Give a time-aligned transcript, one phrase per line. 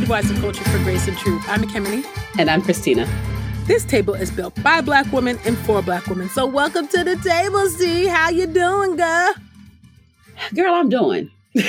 [0.03, 1.41] midwives and culture for grace and truth.
[1.47, 2.05] I'm Ekemini.
[2.37, 3.07] And I'm Christina.
[3.67, 6.27] This table is built by black women and for black women.
[6.27, 8.07] So welcome to the table, C.
[8.07, 9.33] How you doing, girl?
[10.53, 11.31] Girl, I'm doing.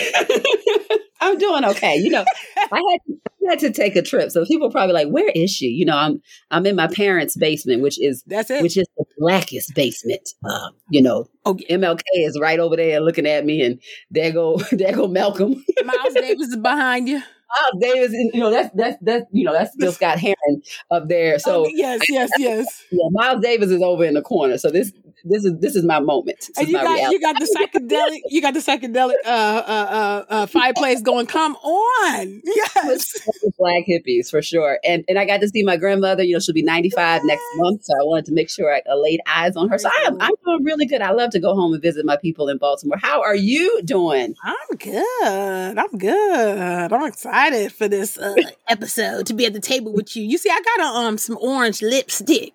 [1.20, 1.95] I'm doing okay.
[1.95, 2.24] You know,
[2.57, 3.15] I had to,
[3.47, 5.85] I had to take a trip, so people are probably like, "Where is she?" You
[5.85, 8.62] know, I'm I'm in my parents' basement, which is That's it.
[8.62, 10.29] which is the blackest basement.
[10.45, 14.57] Uh, you know, Oh, MLK is right over there looking at me, and there go
[14.73, 15.65] there go Malcolm.
[15.85, 17.23] Miles Davis is behind you.
[17.48, 21.38] Miles Davis, you know that's that's that's you know that's Gil Scott Heron up there.
[21.38, 22.84] So Oh, yes, yes, yes.
[22.90, 24.59] yeah, Miles Davis is over in the corner.
[24.59, 24.92] So this
[25.25, 26.39] this is this is my moment.
[26.39, 27.15] This And you got reality.
[27.15, 31.27] you got the psychedelic you got the psychedelic uh uh uh, uh fireplace going.
[31.27, 33.29] Come on, yes.
[33.59, 36.23] Black hippies for sure, and and I got to see my grandmother.
[36.23, 38.83] You know, she'll be ninety five next month, so I wanted to make sure I,
[38.91, 39.79] I laid eyes on her.
[39.79, 41.01] So I'm I'm doing really good.
[41.01, 42.99] I love to go home and visit my people in Baltimore.
[43.01, 44.35] How are you doing?
[44.43, 45.79] I'm good.
[45.79, 46.93] I'm good.
[46.93, 48.35] I'm excited for this uh,
[48.69, 50.23] episode to be at the table with you.
[50.23, 52.52] You see, I got a, um some orange lipstick.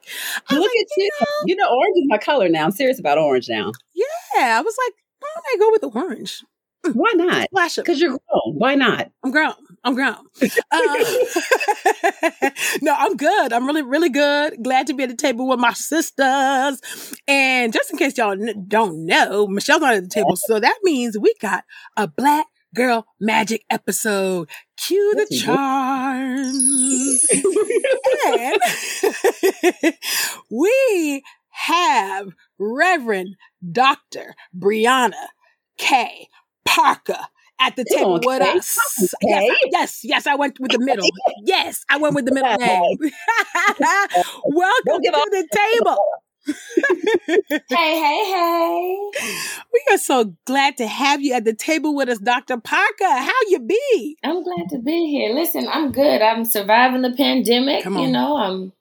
[0.50, 1.10] I Look like, at you.
[1.46, 2.59] You know, orange is my color now.
[2.66, 3.72] I'm serious about orange now.
[3.94, 6.44] Yeah, I was like, why don't I go with the orange?
[6.94, 7.50] Why not?
[7.52, 7.86] Flash it.
[7.86, 8.56] Because you're grown.
[8.56, 9.12] Why not?
[9.24, 9.54] I'm grown.
[9.84, 10.16] I'm grown.
[10.72, 10.72] Uh,
[12.82, 13.54] no, I'm good.
[13.54, 14.64] I'm really, really good.
[14.64, 16.82] Glad to be at the table with my sisters.
[17.28, 20.36] And just in case y'all n- don't know, Michelle's not at the table.
[20.36, 21.64] So that means we got
[21.98, 24.50] a black girl magic episode.
[24.78, 27.26] Cue the charms.
[29.84, 29.98] and
[30.50, 32.30] we have
[32.60, 33.36] Reverend
[33.72, 34.36] Dr.
[34.58, 35.28] Brianna
[35.78, 36.28] K.
[36.66, 37.18] Parker
[37.60, 38.58] at the table on, with Kay.
[38.58, 38.78] us.
[38.78, 41.10] Come Yes, yes, yes, I went with the middle.
[41.44, 42.98] Yes, I went with the middle name.
[44.46, 45.98] Welcome to the table.
[47.70, 49.12] Hey, hey, hey.
[49.74, 52.58] We are so glad to have you at the table with us, Dr.
[52.58, 53.06] Parker.
[53.06, 54.18] How you be?
[54.24, 55.34] I'm glad to be here.
[55.34, 56.22] Listen, I'm good.
[56.22, 57.84] I'm surviving the pandemic.
[57.84, 58.74] Come You know, I'm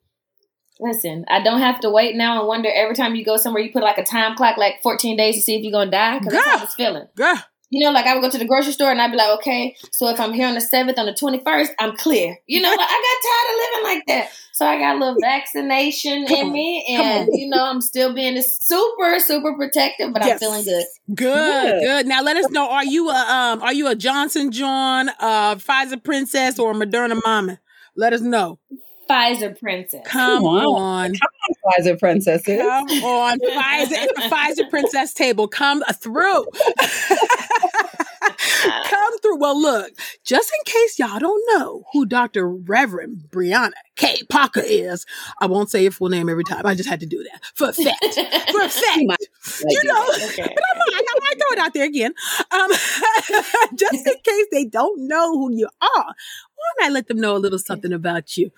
[0.81, 3.72] listen, I don't have to wait now and wonder every time you go somewhere you
[3.72, 6.19] put like a time clock, like 14 days to see if you're gonna die.
[6.19, 6.59] Because that's Girl.
[6.59, 7.06] how it's feeling.
[7.16, 7.34] Girl,
[7.71, 9.77] You know, like I would go to the grocery store and I'd be like, okay,
[9.93, 12.39] so if I'm here on the 7th, on the 21st, I'm clear.
[12.47, 14.31] You know, like I got tired of living like that.
[14.55, 16.53] So I got a little vaccination Come in on.
[16.53, 20.43] me and, you know, I'm still being super, super protective, but Yes.
[20.43, 20.84] I'm feeling good.
[21.15, 21.81] good, Good.
[21.83, 22.06] good.
[22.06, 26.03] Now let us know: Are you a um, are you a Johnson John, uh, Pfizer
[26.03, 27.60] princess, or a Moderna mama?
[27.97, 28.59] Let us know.
[29.08, 30.02] Pfizer princess.
[30.06, 30.60] Come on.
[30.60, 31.12] Come on.
[31.12, 31.14] on.
[31.78, 32.60] Pfizer princesses.
[32.60, 35.48] Come on, Pfizer, it's the Pfizer Princess table.
[35.48, 36.46] Come through.
[38.84, 39.36] Come through.
[39.38, 39.92] Well, look,
[40.24, 42.48] just in case y'all don't know who Dr.
[42.48, 44.22] Reverend Brianna K.
[44.28, 45.06] Parker is,
[45.41, 46.66] I won't say her full name every time.
[46.66, 48.04] I just had to do that for a fact.
[48.52, 49.17] For a fact.
[49.60, 50.28] You like You know.
[50.28, 50.54] Okay.
[50.54, 52.14] but I might, I might throw it out there again.
[52.50, 52.70] Um,
[53.76, 57.36] just in case they don't know who you are, why don't I let them know
[57.36, 58.50] a little something about you?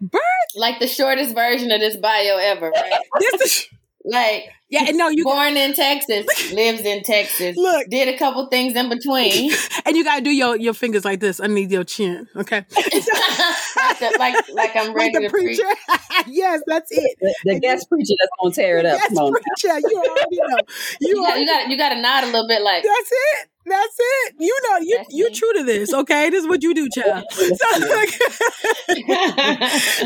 [0.00, 0.20] Bird,
[0.56, 3.00] like the shortest version of this bio ever, right?
[3.20, 3.66] this is,
[4.04, 7.88] Like yeah, no, you born in Texas, lives in Texas, Look.
[7.90, 9.52] did a couple things in between,
[9.86, 12.64] and you gotta do your, your fingers like this underneath your chin, okay?
[12.76, 15.58] like, the, like like I'm Like ready the to preach.
[15.58, 15.74] preacher.
[16.26, 17.16] yes, that's it.
[17.20, 18.98] The, the guest preacher that's gonna tear it up.
[19.00, 19.32] Yes, Come on.
[19.32, 19.38] now.
[19.56, 19.78] preacher.
[19.88, 20.58] You already know.
[21.00, 23.48] You, You got you got you got to nod a little bit, like That's it.
[23.66, 24.34] That's it.
[24.40, 25.34] You know, you That's you me.
[25.34, 26.28] true to this, okay?
[26.28, 27.24] This is what you do, child.
[27.32, 27.46] So,
[27.78, 28.08] look,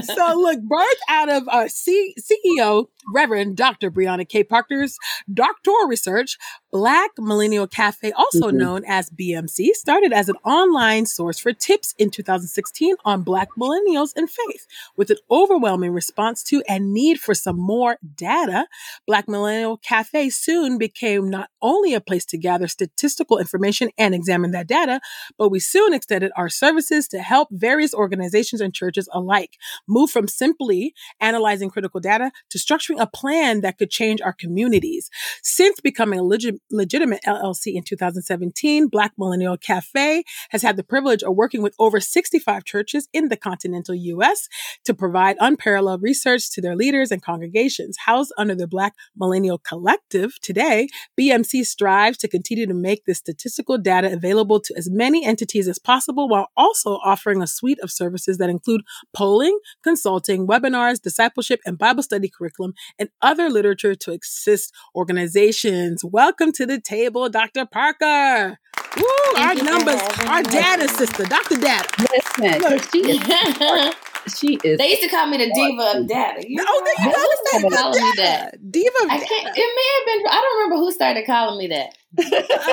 [0.04, 3.90] so look, birth out of uh, C- CEO Reverend Dr.
[3.90, 4.44] Brianna K.
[4.48, 4.96] Parker's
[5.32, 6.36] doctoral research,
[6.70, 8.54] Black Millennial Cafe, also Mhm.
[8.56, 14.12] known as BMC, started as an online source for tips in 2016 on Black millennials
[14.14, 14.66] and faith.
[14.94, 18.66] With an overwhelming response to and need for some more data,
[19.06, 24.50] Black Millennial Cafe soon became not only a place to gather statistical information and examine
[24.50, 25.00] that data,
[25.38, 29.56] but we soon extended our services to help various organizations and churches alike
[29.86, 35.08] move from simply analyzing critical data to structuring a plan that could change our communities.
[35.42, 41.22] Since becoming a legit, Legitimate LLC in 2017, Black Millennial Cafe has had the privilege
[41.22, 44.48] of working with over 65 churches in the continental U.S.
[44.84, 47.96] to provide unparalleled research to their leaders and congregations.
[48.06, 50.88] Housed under the Black Millennial Collective today,
[51.18, 55.78] BMC strives to continue to make this statistical data available to as many entities as
[55.78, 58.82] possible while also offering a suite of services that include
[59.14, 66.04] polling, consulting, webinars, discipleship, and Bible study curriculum, and other literature to assist organizations.
[66.04, 67.66] Welcome to the table, Dr.
[67.66, 68.58] Parker.
[68.96, 69.04] Woo,
[69.36, 71.58] our numbers, our data sister, Dr.
[71.58, 71.88] Data.
[71.98, 72.90] Listen, Look.
[72.92, 73.94] she is.
[74.38, 74.78] She is.
[74.78, 76.44] They used to call me the diva of data.
[76.48, 77.14] You Oh, know, they I love
[77.46, 78.72] started calling me that.
[78.72, 79.56] Diva of I can't.
[79.56, 80.32] It may have been.
[80.32, 81.97] I don't remember who started calling me that.
[82.18, 82.22] I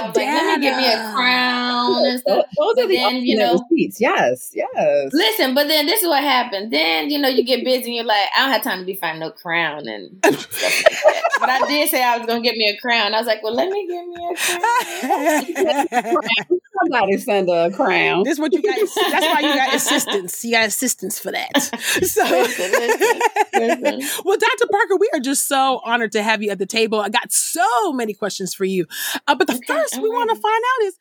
[0.07, 2.45] like, let me get me a crown and Those stuff.
[2.57, 3.99] those are the then, you know- receipts.
[3.99, 5.09] Yes, yes.
[5.13, 6.71] Listen, but then this is what happened.
[6.71, 8.95] Then you know you get busy and you're like, I don't have time to be
[8.95, 11.29] finding no crown and stuff like that.
[11.39, 13.13] But I did say I was gonna get me a crown.
[13.13, 14.35] I was like, well, let me get me a
[16.05, 16.15] crown.
[16.83, 18.23] Somebody send a crown.
[18.23, 18.75] This what you got.
[18.77, 20.43] That's why you got assistants.
[20.43, 21.49] You got assistants for that.
[21.61, 24.21] So, Listen, listen, listen.
[24.25, 24.67] well, Dr.
[24.69, 26.99] Parker, we are just so honored to have you at the table.
[26.99, 28.85] I got so many questions for you.
[29.27, 30.95] Uh, but the Okay, first we want to find out is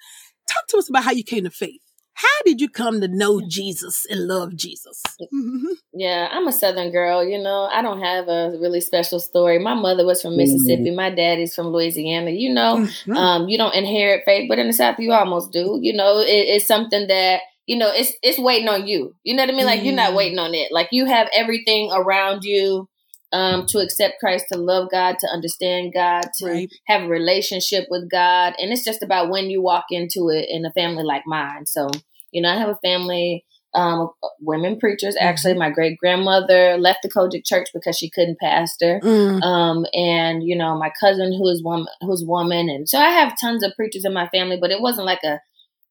[0.48, 1.80] talk to us about how you came to faith.
[2.14, 5.02] How did you come to know Jesus and love Jesus?
[5.32, 5.62] Mhm.
[5.92, 7.24] Yeah, I'm a Southern girl.
[7.24, 9.58] You know, I don't have a really special story.
[9.58, 10.90] My mother was from Mississippi.
[10.92, 12.30] My daddy's from Louisiana.
[12.30, 13.16] You know, Mhm.
[13.16, 15.78] um, you don't inherit faith, but in the South, you almost do.
[15.82, 19.14] You know, it, it's something that you know it's it's waiting on you.
[19.24, 19.66] You know what I mean?
[19.66, 20.16] Like you're not Mm.
[20.16, 20.70] waiting on it.
[20.70, 22.88] Like you have everything around you
[23.34, 26.70] um, to accept Christ, to love God, to understand God, to Right.
[26.86, 30.64] have a relationship with God, and it's just about when you walk into it in
[30.64, 31.66] a family like mine.
[31.66, 31.88] So,
[32.32, 33.44] you know, I have a family.
[33.76, 34.10] Um, of
[34.40, 35.16] women preachers.
[35.20, 39.42] Actually, my great grandmother left the COGIC church because she couldn't pastor Mm.
[39.42, 43.32] um, and you know my cousin who is woman who's woman, and so I have
[43.40, 45.40] tons of preachers in my family, but it wasn't like a,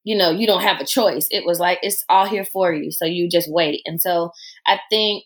[0.02, 1.26] you know, you don't have a choice.
[1.30, 3.82] It was like it's all here for you, so you just wait.
[3.84, 4.30] And so
[4.66, 5.24] I think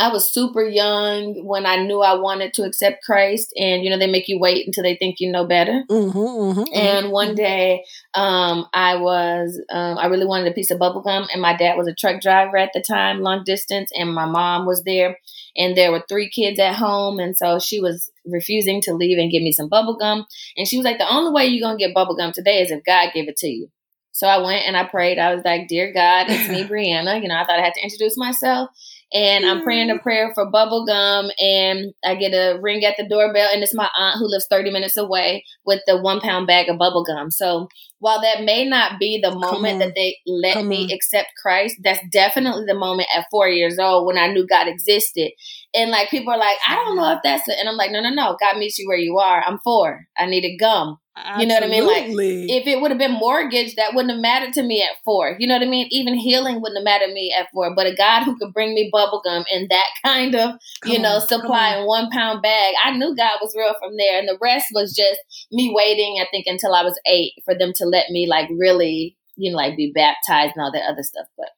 [0.00, 3.98] I was super young when I knew I wanted to accept Christ, and you know
[3.98, 5.84] they make you wait until they think you know better.
[5.90, 6.66] Mhm, mhm, mhm.
[6.74, 11.28] And one day, um, I was, um, I really wanted a piece of bubble gum,
[11.32, 14.66] and my dad was a truck driver at the time, long distance, and my mom
[14.66, 15.18] was there,
[15.56, 19.30] and there were three kids at home, and so she was refusing to leave and
[19.30, 20.26] give me some bubble gum,
[20.56, 22.84] and she was like, "The only way you're gonna get bubble gum today is if
[22.84, 23.68] God gave it to you."
[24.12, 25.18] So I went and I prayed.
[25.18, 27.82] I was like, "Dear God, it's me, Brianna." You know, I thought I had to
[27.82, 28.70] introduce myself.
[29.12, 30.02] And I'm praying a mm.
[30.02, 33.88] prayer for bubble gum, and I get a ring at the doorbell, and it's my
[33.98, 37.30] aunt who lives 30 minutes away with the one pound bag of bubble gum.
[37.30, 37.68] So
[38.00, 40.90] while that may not be the moment that they let Come me on.
[40.90, 45.32] accept Christ, that's definitely the moment at four years old when I knew God existed.
[45.74, 47.56] And like people are like, I don't know if that's it.
[47.58, 48.36] And I'm like, no, no, no.
[48.40, 49.42] God meets you where you are.
[49.46, 50.06] I'm four.
[50.16, 50.98] I needed gum.
[51.38, 51.86] You know what I mean?
[51.86, 52.04] Like,
[52.50, 55.36] If it would have been mortgage, that wouldn't have mattered to me at four.
[55.38, 55.86] You know what I mean?
[55.90, 57.74] Even healing wouldn't have mattered to me at four.
[57.74, 61.14] But a God who could bring me bubble gum in that kind of, you know,
[61.16, 61.80] on, come supply on.
[61.82, 64.18] in one pound bag, I knew God was real from there.
[64.18, 65.20] And the rest was just
[65.52, 69.16] me waiting, I think, until I was eight for them to let me like really,
[69.36, 71.26] you know, like be baptized and all that other stuff.
[71.36, 71.48] But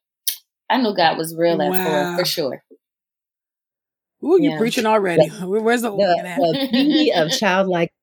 [0.68, 1.84] I knew God was real at Wow.
[1.84, 2.62] four for sure.
[4.24, 4.58] Ooh, you're Yeah.
[4.58, 5.26] preaching already.
[5.28, 6.38] Where's the the, organ at?
[6.38, 8.01] the beauty of childlike faith,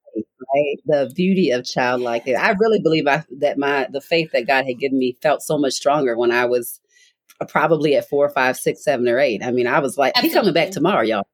[0.54, 0.76] right?
[0.86, 2.28] The beauty of childlike.
[2.28, 5.58] I really believe I, that my the faith that God had given me felt so
[5.58, 6.80] much stronger when I was
[7.48, 9.44] probably at four, five, six, seven, or eight.
[9.44, 11.28] I mean, I was like, "He coming back tomorrow, y'all."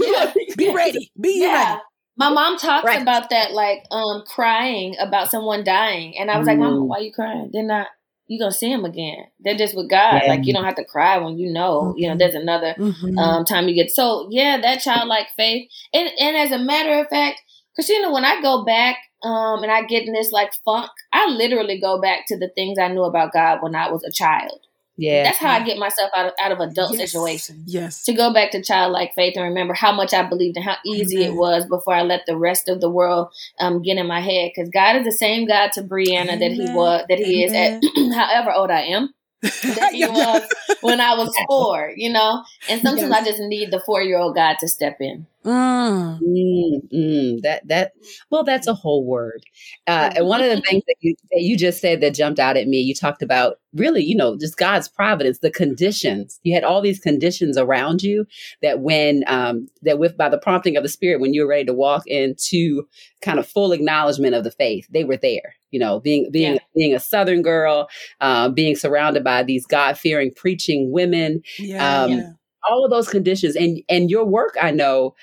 [0.00, 0.32] Yeah.
[0.56, 1.10] Be ready.
[1.20, 1.70] Be yeah.
[1.70, 1.80] ready.
[2.18, 3.02] My mom talks Right.
[3.02, 6.86] about that, like um crying about someone dying, and I was like, "Mama, Mm.
[6.86, 7.50] why you crying?
[7.52, 7.88] They're not.
[8.28, 9.26] You gonna see them again?
[9.38, 10.22] They're just with God.
[10.24, 10.30] Yeah.
[10.30, 11.94] Like you don't have to cry when you know.
[11.96, 12.18] You know, Mhm.
[12.18, 13.18] there's another Mhm.
[13.18, 13.90] um time you get.
[13.90, 17.42] So yeah, that childlike faith, and and as a matter of fact,
[17.76, 21.80] Christina, when I go back um and I get in this like funk, I literally
[21.80, 24.60] go back to the things I knew about God when I was a child.
[24.98, 27.10] Yeah, That's how I get myself out of out of adult Yes.
[27.12, 28.02] situations Yes.
[28.04, 31.22] to go back to childlike faith and remember how much I believed and how easy
[31.22, 33.28] it was before I let the rest of the world
[33.60, 34.52] um, get in my head.
[34.54, 37.82] Because God is the same God to Brianna that He was, that He is at
[38.14, 40.44] however old I am, that He was
[40.80, 41.92] when I was four.
[41.94, 43.20] You know, and sometimes Yes.
[43.20, 45.26] I just need the four year old God to step in.
[45.46, 46.18] Mm.
[46.20, 47.92] Mm, mm, that that
[48.30, 49.44] well, that's a whole word.
[49.86, 52.56] Uh, and one of the things that you that you just said that jumped out
[52.56, 56.40] at me, you talked about really, you know, just God's providence, the conditions.
[56.42, 58.26] You had all these conditions around you
[58.60, 61.64] that when um, that with by the prompting of the Spirit, when you were ready
[61.66, 62.88] to walk into
[63.22, 65.54] kind of full acknowledgement of the faith, they were there.
[65.70, 66.58] You know, being being Yeah.
[66.74, 67.88] being a Southern girl,
[68.20, 72.02] uh, being surrounded by these God fearing preaching women, Yeah.
[72.02, 72.30] Um, yeah.
[72.68, 75.14] all of those conditions, and and your work, I know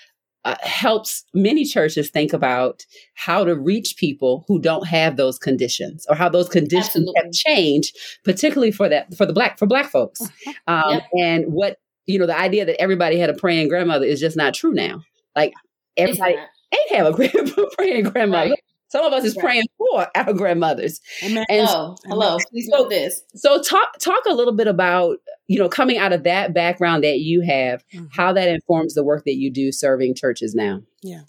[0.45, 2.85] uh, helps many churches think about
[3.15, 7.13] how to reach people who don't have those conditions or how those conditions Absolutely.
[7.23, 10.21] have changed, particularly for that for the black for black folks.
[10.67, 11.03] Um, yep.
[11.19, 14.53] And what you know, the idea that everybody had a praying grandmother is just not
[14.53, 15.01] true now.
[15.35, 15.53] Like
[15.97, 18.51] everybody ain't have a praying grandmother.
[18.51, 18.63] Right.
[18.93, 19.43] Some of us is right.
[19.43, 21.01] praying for our grandmothers.
[21.23, 21.45] Amen.
[21.49, 22.37] And oh, hello.
[22.51, 23.23] Please so, this.
[23.33, 27.17] So talk talk a little bit about you know coming out of that background that
[27.17, 28.05] you have, mm-hmm.
[28.11, 30.83] how that informs the work that you do serving churches now.
[31.01, 31.21] Yeah.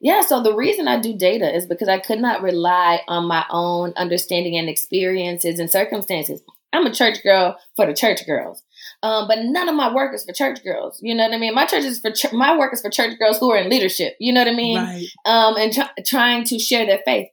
[0.00, 3.44] Yeah, so the reason I do data is because I could not rely on my
[3.50, 6.40] own understanding and experiences and circumstances.
[6.72, 8.62] I'm a church girl for the church girls.
[9.02, 10.98] Um, but none of my work is for church girls.
[11.00, 11.54] You know what I mean?
[11.54, 14.14] My church is for ch- my work is for church girls who are in leadership.
[14.18, 14.76] You know what I mean?
[14.76, 15.06] Right.
[15.24, 17.28] Um, and tr- trying to share their faith.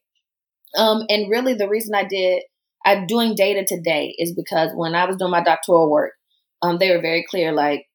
[0.77, 2.43] Um, and really, the reason I did
[2.85, 6.13] I'm doing data today is because when I was doing my doctoral work,
[6.61, 7.87] um, they were very clear, like,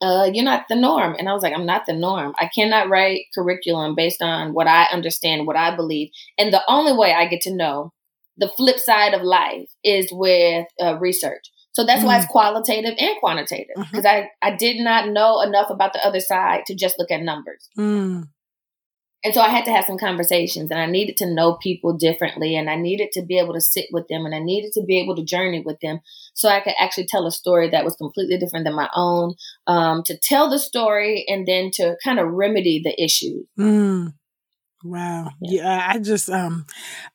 [0.00, 1.16] uh, you're not the norm.
[1.18, 2.32] And I was like, I'm not the norm.
[2.38, 6.10] I cannot write curriculum based on what I understand, what I believe.
[6.38, 7.92] And the only way I get to know
[8.38, 11.50] the flip side of life is with uh, research.
[11.80, 12.08] So that's mm.
[12.08, 12.30] why it's mm.
[12.30, 14.26] qualitative and quantitative because mm-hmm.
[14.42, 17.70] I, I did not know enough about the other side to just look at numbers.
[17.78, 18.28] Mm.
[19.24, 22.54] And so I had to have some conversations and I needed to know people differently
[22.54, 25.00] and I needed to be able to sit with them and I needed to be
[25.00, 26.00] able to journey with them
[26.34, 30.02] so I could actually tell a story that was completely different than my own, um,
[30.04, 33.44] to tell the story and then to kind of remedy the issue.
[33.58, 34.12] Mm.
[34.84, 35.30] Wow.
[35.40, 35.62] Yeah.
[35.62, 35.88] yeah.
[35.88, 36.66] I just um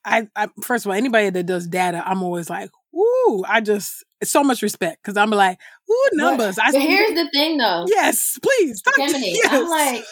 [0.04, 4.04] I, I first of all anybody that does data, I'm always like, ooh, I just
[4.22, 5.58] so much respect because I'm like,
[5.90, 6.56] ooh, numbers.
[6.56, 7.84] But, I but here's the thing though.
[7.88, 8.82] Yes, please.
[8.82, 9.48] Ekemini, yes.
[9.50, 10.04] I'm like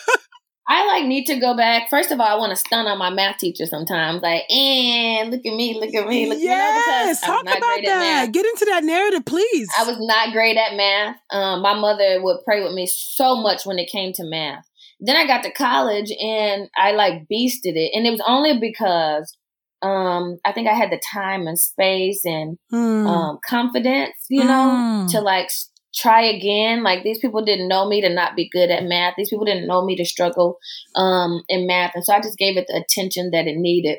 [0.66, 1.90] I like need to go back.
[1.90, 4.22] First of all, I want to stun on my math teacher sometimes.
[4.22, 8.32] Like, and look at me, look at me, look yes, you know, talk about that.
[8.32, 9.68] Get into that narrative, please.
[9.78, 11.16] I was not great at math.
[11.30, 14.64] Um, my mother would pray with me so much when it came to math.
[15.00, 19.36] Then I got to college and I like beasted it, and it was only because
[19.84, 23.06] um, I think I had the time and space and mm.
[23.06, 25.10] um, confidence, you know, mm.
[25.10, 25.50] to like
[25.94, 26.82] try again.
[26.82, 29.14] Like these people didn't know me to not be good at math.
[29.16, 30.56] These people didn't know me to struggle
[30.96, 33.98] um, in math, and so I just gave it the attention that it needed.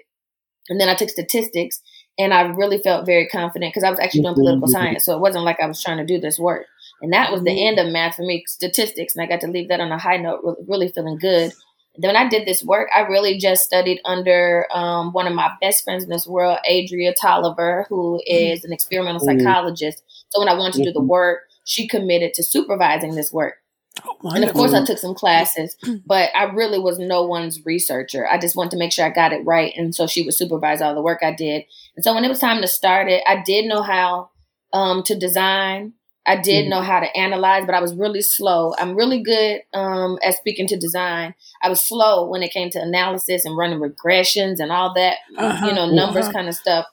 [0.70, 1.80] And then I took statistics,
[2.18, 4.72] and I really felt very confident because I was actually doing political mm-hmm.
[4.72, 6.66] science, so it wasn't like I was trying to do this work.
[7.02, 7.80] And that was the mm-hmm.
[7.80, 10.18] end of math for me, statistics, and I got to leave that on a high
[10.18, 11.52] note, really, really feeling good.
[11.98, 15.52] Then when I did this work, I really just studied under um, one of my
[15.62, 18.66] best friends in this world, Adria Tolliver, who mm-hmm.
[18.66, 20.04] an experimental psychologist.
[20.30, 23.56] So when I wanted to do the work, she committed to supervising this work.
[24.04, 25.76] Oh, and of course, I took some classes,
[26.06, 28.28] but I really was no one's researcher.
[28.28, 29.74] I just wanted to make sure I got it right.
[29.76, 31.64] And so she would supervise all the work I did.
[31.96, 34.32] And so when it was time to start it, I did know how
[34.74, 35.94] um, to design.
[36.28, 36.72] I did mm-hmm.
[36.72, 38.74] know how to analyze, but I was really slow.
[38.78, 41.36] I'm really good um, at speaking to design.
[41.62, 45.68] I was slow when it came to analysis and running regressions and all that, uh-huh,
[45.68, 46.34] you know, numbers uh-huh.
[46.34, 46.86] kind of stuff.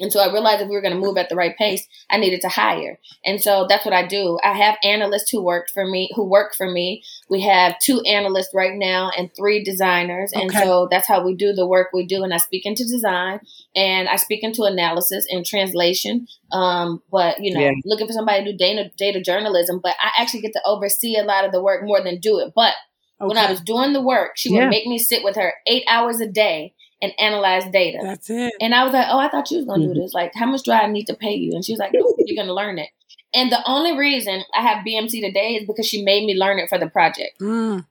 [0.00, 2.18] And so I realized if we were going to move at the right pace, I
[2.18, 2.98] needed to hire.
[3.24, 4.38] And so that's what I do.
[4.44, 7.02] I have analysts who worked for me, who work for me.
[7.30, 10.32] We have two analysts right now and three designers.
[10.32, 12.22] And so that's how we do the work we do.
[12.24, 13.40] And I speak into design
[13.76, 16.26] and I speak into analysis and translation.
[16.52, 17.72] Um, but you know, yeah.
[17.84, 21.24] looking for somebody to do data, data journalism, but I actually get to oversee a
[21.24, 22.52] lot of the work more than do it.
[22.54, 22.74] But
[23.20, 23.28] okay.
[23.28, 24.60] when I was doing the work, she yeah.
[24.60, 27.98] would make me sit with her eight hours a day and analyze data.
[28.02, 28.52] That's it.
[28.60, 29.94] And I was like, oh, I thought you was gonna mm-hmm.
[29.94, 30.14] do this.
[30.14, 31.52] Like, how much do I need to pay you?
[31.54, 32.88] And she was like, no, you're gonna learn it.
[33.34, 36.68] And the only reason I have BMC today is because she made me learn it
[36.68, 37.38] for the project.
[37.40, 37.84] Mm.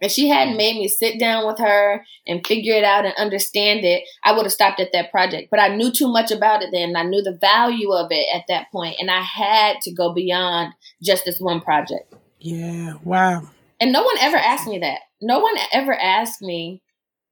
[0.00, 3.84] If she hadn't made me sit down with her and figure it out and understand
[3.84, 5.48] it, I would have stopped at that project.
[5.50, 6.96] But I knew too much about it then.
[6.96, 10.74] I knew the value of it at that point, and I had to go beyond
[11.02, 12.14] just this one project.
[12.40, 12.94] Yeah.
[13.04, 13.48] Wow.
[13.80, 15.00] And no one ever asked me that.
[15.22, 16.82] No one ever asked me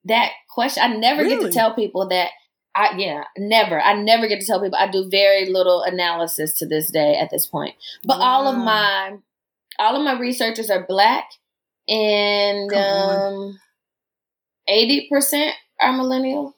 [0.06, 0.82] that question.
[0.82, 1.36] I never really?
[1.36, 2.30] get to tell people that.
[2.76, 3.80] I yeah, never.
[3.80, 4.78] I never get to tell people.
[4.78, 7.74] I do very little analysis to this day at this point.
[8.04, 8.24] But wow.
[8.24, 9.16] all of my
[9.78, 11.24] all of my researchers are black,
[11.88, 13.58] and um,
[14.68, 16.56] eighty percent are millennial.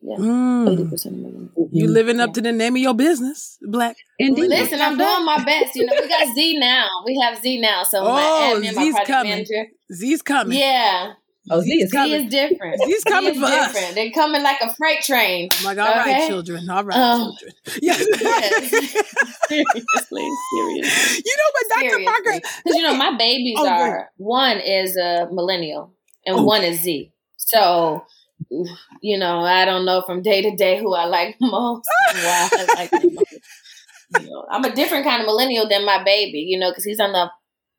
[0.00, 0.72] Yeah, mm.
[0.72, 1.50] eighty percent millennial.
[1.72, 2.34] You living up yeah.
[2.34, 3.96] to the name of your business, black.
[4.18, 4.48] Indeed.
[4.48, 5.74] Listen, I'm doing my best.
[5.74, 6.88] You know, we got Z now.
[7.04, 7.82] We have Z now.
[7.82, 9.30] So oh, my admin, Z's my project coming.
[9.30, 9.66] manager.
[9.92, 10.58] Z's coming.
[10.58, 11.14] Yeah.
[11.50, 12.12] Oh, Z is coming.
[12.24, 12.82] Is different.
[12.84, 13.88] He's coming for different.
[13.88, 13.94] us.
[13.94, 15.48] They're coming like a freight train.
[15.58, 16.12] I'm like, all okay?
[16.12, 16.70] right, children.
[16.70, 17.52] All right, um, children.
[17.82, 18.06] Yes.
[18.20, 18.70] yes.
[19.48, 21.22] seriously, seriously.
[21.24, 22.04] You know what, Dr.
[22.04, 22.40] Parker?
[22.64, 24.06] Because you know, my babies oh, are great.
[24.16, 25.92] one is a millennial
[26.24, 26.42] and oh.
[26.44, 27.12] one is Z.
[27.36, 28.04] So
[29.00, 31.88] you know, I don't know from day to day who I like most.
[32.12, 33.32] why I like most.
[34.20, 37.00] You know, I'm a different kind of millennial than my baby, you know, because he's
[37.00, 37.30] on the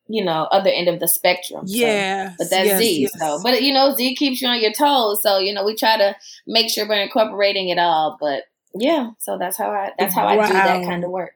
[0.08, 1.64] you know other end of the spectrum.
[1.66, 3.02] Yeah, so, but that's yes, Z.
[3.02, 3.20] Yes.
[3.20, 5.22] So, but you know, Z keeps you on your toes.
[5.22, 6.16] So you know, we try to
[6.48, 8.18] make sure we're incorporating it all.
[8.20, 8.44] But
[8.74, 10.42] yeah, so that's how I that's how wow.
[10.42, 11.34] I do that kind of work.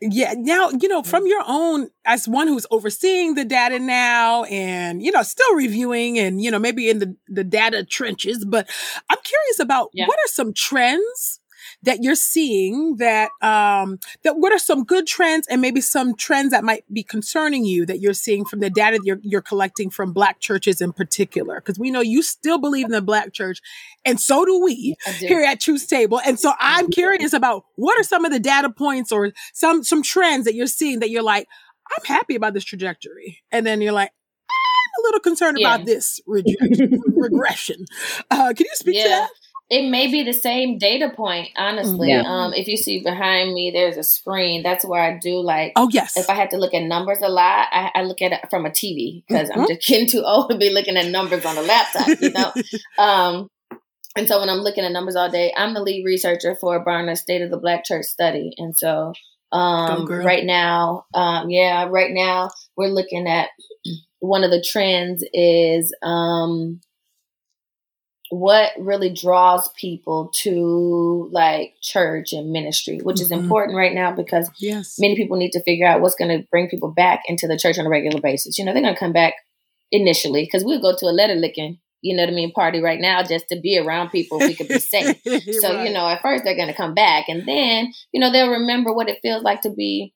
[0.00, 0.34] Yeah.
[0.36, 1.28] Now, you know, from mm-hmm.
[1.28, 6.40] your own, as one who's overseeing the data now and, you know, still reviewing and,
[6.40, 8.68] you know, maybe in the, the data trenches, but
[9.10, 10.06] I'm curious about yeah.
[10.06, 11.40] what are some trends
[11.82, 16.50] that you're seeing that um that what are some good trends and maybe some trends
[16.50, 19.90] that might be concerning you that you're seeing from the data that you're, you're collecting
[19.90, 23.60] from black churches in particular because we know you still believe in the black church
[24.04, 25.26] and so do we do.
[25.26, 28.70] here at Truth Table and so I'm curious about what are some of the data
[28.70, 31.46] points or some some trends that you're seeing that you're like
[31.96, 34.10] I'm happy about this trajectory and then you're like
[34.50, 35.74] I'm a little concerned yeah.
[35.74, 37.84] about this regression.
[38.30, 39.02] Uh, can you speak yeah.
[39.02, 39.30] to that?
[39.70, 42.08] It may be the same data point, honestly.
[42.08, 42.22] Yeah.
[42.24, 44.62] Um, if you see behind me, there's a screen.
[44.62, 45.72] That's where I do like.
[45.76, 46.16] Oh yes.
[46.16, 48.64] If I had to look at numbers a lot, I, I look at it from
[48.64, 49.60] a TV because mm-hmm.
[49.60, 52.08] I'm just getting too old to be looking at numbers on a laptop.
[52.20, 52.52] You know.
[52.98, 53.50] um,
[54.16, 57.16] and so when I'm looking at numbers all day, I'm the lead researcher for Barna
[57.16, 59.12] State of the Black Church Study, and so
[59.52, 63.50] um, right now, um, yeah, right now we're looking at
[64.20, 66.80] one of the trends is um,
[68.30, 73.42] what really draws people to like church and ministry, which is mm-hmm.
[73.42, 74.96] important right now because yes.
[74.98, 77.78] many people need to figure out what's going to bring people back into the church
[77.78, 78.58] on a regular basis.
[78.58, 79.34] You know, they're going to come back
[79.90, 83.00] initially because we'll go to a letter licking, you know what I mean, party right
[83.00, 85.20] now just to be around people we could be safe.
[85.24, 85.86] so, right.
[85.86, 88.92] you know, at first they're going to come back and then, you know, they'll remember
[88.92, 90.14] what it feels like to be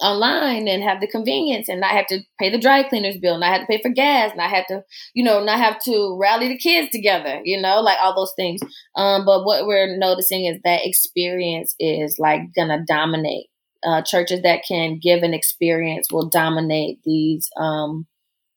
[0.00, 3.52] online and have the convenience and not have to pay the dry cleaners bill, not
[3.52, 4.82] have to pay for gas, not have to,
[5.14, 8.60] you know, not have to rally the kids together, you know, like all those things.
[8.94, 13.46] Um, but what we're noticing is that experience is like gonna dominate.
[13.86, 18.06] Uh, churches that can give an experience will dominate these um,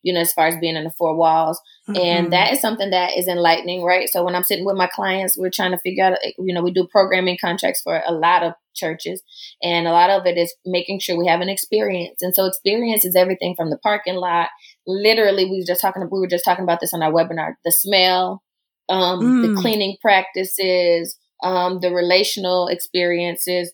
[0.02, 1.60] you know, as far as being in the four walls.
[1.90, 2.02] Mm-hmm.
[2.02, 4.08] And that is something that is enlightening, right?
[4.10, 6.72] So when I'm sitting with my clients, we're trying to figure out, you know, we
[6.72, 9.22] do programming contracts for a lot of churches,
[9.62, 12.22] and a lot of it is making sure we have an experience.
[12.22, 14.50] And so experience is everything from the parking lot.
[14.88, 17.72] Literally, we were just talking, we were just talking about this on our webinar, the
[17.72, 18.42] smell,
[18.88, 19.56] um, mm.
[19.56, 23.74] the cleaning practices, um, the relational experiences,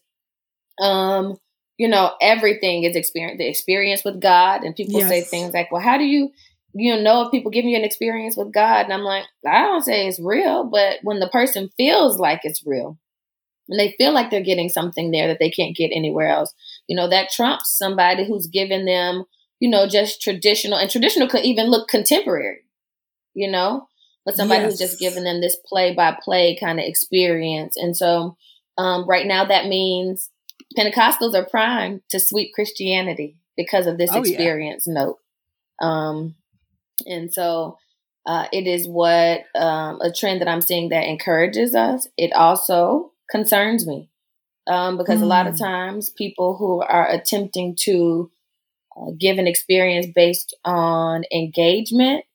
[0.81, 1.35] um,
[1.77, 4.63] you know, everything is experience, the experience with God.
[4.63, 5.09] And people yes.
[5.09, 6.31] say things like, well, how do you,
[6.73, 8.85] you know, if people give you an experience with God?
[8.85, 12.65] And I'm like, I don't say it's real, but when the person feels like it's
[12.65, 12.97] real
[13.67, 16.53] and they feel like they're getting something there that they can't get anywhere else,
[16.87, 19.25] you know, that trumps somebody who's given them,
[19.59, 22.61] you know, just traditional and traditional could even look contemporary,
[23.33, 23.87] you know,
[24.25, 24.71] but somebody yes.
[24.71, 27.75] who's just given them this play by play kind of experience.
[27.75, 28.37] And so,
[28.77, 30.29] um, right now that means
[30.77, 34.93] Pentecostals are primed to sweep Christianity because of this oh, experience yeah.
[34.93, 35.19] note.
[35.81, 36.35] Um,
[37.05, 37.77] and so
[38.25, 42.07] uh, it is what um, a trend that I'm seeing that encourages us.
[42.17, 44.09] It also concerns me
[44.67, 45.23] um, because mm.
[45.23, 45.59] a lot of mm.
[45.59, 48.31] times people who are attempting to
[48.97, 52.25] uh, give an experience based on engagement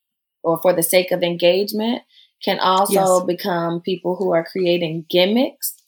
[0.42, 2.02] or for the sake of engagement
[2.42, 3.24] can also yes.
[3.26, 5.79] become people who are creating gimmicks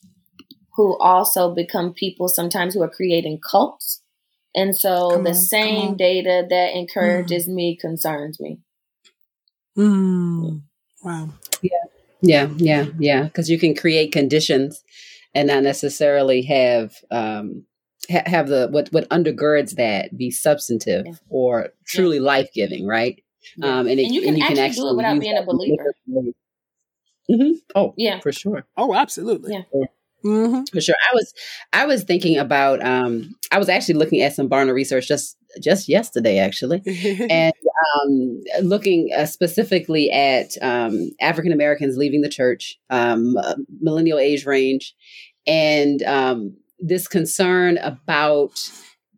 [0.74, 4.02] who also become people sometimes who are creating cults.
[4.54, 7.54] And so come the on, same data that encourages mm.
[7.54, 8.58] me concerns me.
[9.76, 10.62] Mm.
[11.02, 11.30] Wow.
[11.62, 11.70] Yeah.
[12.20, 12.48] Yeah.
[12.56, 12.87] Yeah.
[12.98, 13.22] Yeah.
[13.24, 14.82] Because you can create conditions
[15.35, 17.64] and not necessarily have um,
[18.11, 21.12] ha- have the what what undergirds that be substantive yeah.
[21.30, 22.22] or truly yeah.
[22.22, 23.22] life giving, right?
[23.56, 23.78] Yeah.
[23.78, 25.38] Um, and, it, and, you can, and you actually, can actually do it without being
[25.38, 25.94] a believer.
[27.30, 27.52] Mm-hmm.
[27.74, 28.66] Oh, yeah, for sure.
[28.76, 29.54] Oh, absolutely.
[29.54, 29.87] Yeah.
[30.24, 30.62] Mm-hmm.
[30.72, 30.94] For sure.
[31.11, 31.35] I was
[31.72, 35.88] I was thinking about um I was actually looking at some Barna research just just
[35.88, 36.82] yesterday actually
[37.30, 37.52] and
[37.96, 44.46] um looking uh, specifically at um African Americans leaving the church um uh, millennial age
[44.46, 44.94] range
[45.46, 48.52] and um this concern about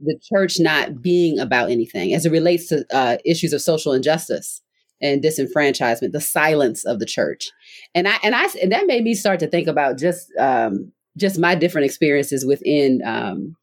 [0.01, 4.61] the church not being about anything as it relates to uh, issues of social injustice
[5.01, 7.51] and disenfranchisement, the silence of the church.
[7.95, 11.39] And I and I and that made me start to think about just um, just
[11.39, 13.57] my different experiences within um,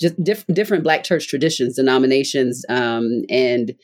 [0.00, 3.74] just diff- different Black church traditions, denominations, um, and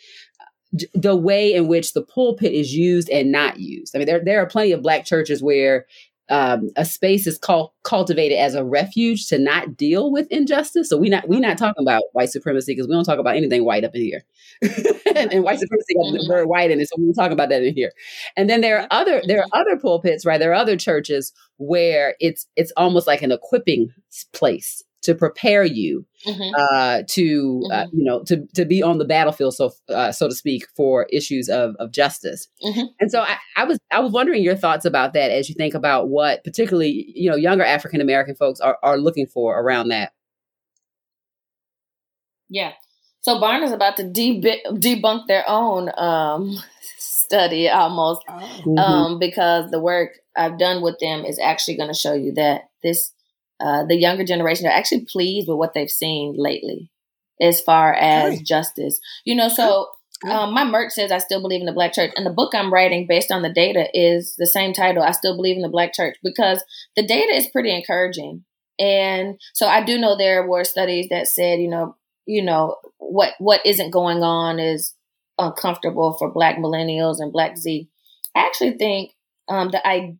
[0.93, 3.95] the way in which the pulpit is used and not used.
[3.95, 5.87] I mean, there there are plenty of Black churches where
[6.31, 10.89] um, a space is called cultivated as a refuge to not deal with injustice.
[10.89, 13.65] So we not we not talking about white supremacy because we don't talk about anything
[13.65, 14.25] white up in here,
[15.15, 16.33] and, and, white supremacy got the mm-hmm.
[16.33, 16.89] word white in it.
[16.89, 17.93] So we don't talk about that in here.
[18.37, 20.39] And then there are other there are other pulpits, right?
[20.39, 23.91] There are other churches where it's it's almost like an equipping
[24.33, 26.55] place to prepare you mm-hmm.
[26.55, 27.73] uh, to uh, mm-hmm.
[27.73, 31.07] uh, you know to to be on the battlefield, so uh, so to speak, for
[31.12, 32.49] issues of of justice.
[32.64, 32.87] Mm-hmm.
[33.01, 35.75] And so I, I, was I was wondering your thoughts about that as you think
[35.75, 40.12] about what particularly you know younger African American folks are are looking for around that.
[42.49, 42.73] Yeah.
[43.21, 46.59] So Barna is about to debunk their own um,
[46.99, 48.33] study almost oh.
[48.33, 48.79] mm-hmm.
[48.79, 52.69] um, because the work I've done with them is actually going to show you that
[52.83, 53.13] this
[53.61, 56.90] uh, the younger generation are actually pleased with what they've seen lately
[57.40, 59.01] as far as justice.
[59.25, 59.88] You know, so
[60.29, 62.73] um, my merch says I still believe in the black church, and the book I'm
[62.73, 65.03] writing based on the data is the same title.
[65.03, 66.64] I still believe in the black church because
[66.97, 68.45] the data is pretty encouraging.
[68.79, 73.35] And so I do know there were studies that said, you know, you know what
[73.38, 74.95] what isn't going on is
[75.38, 77.88] uncomfortable for Black millennials and Black Z.
[78.35, 79.12] I actually think
[79.49, 80.17] um, that I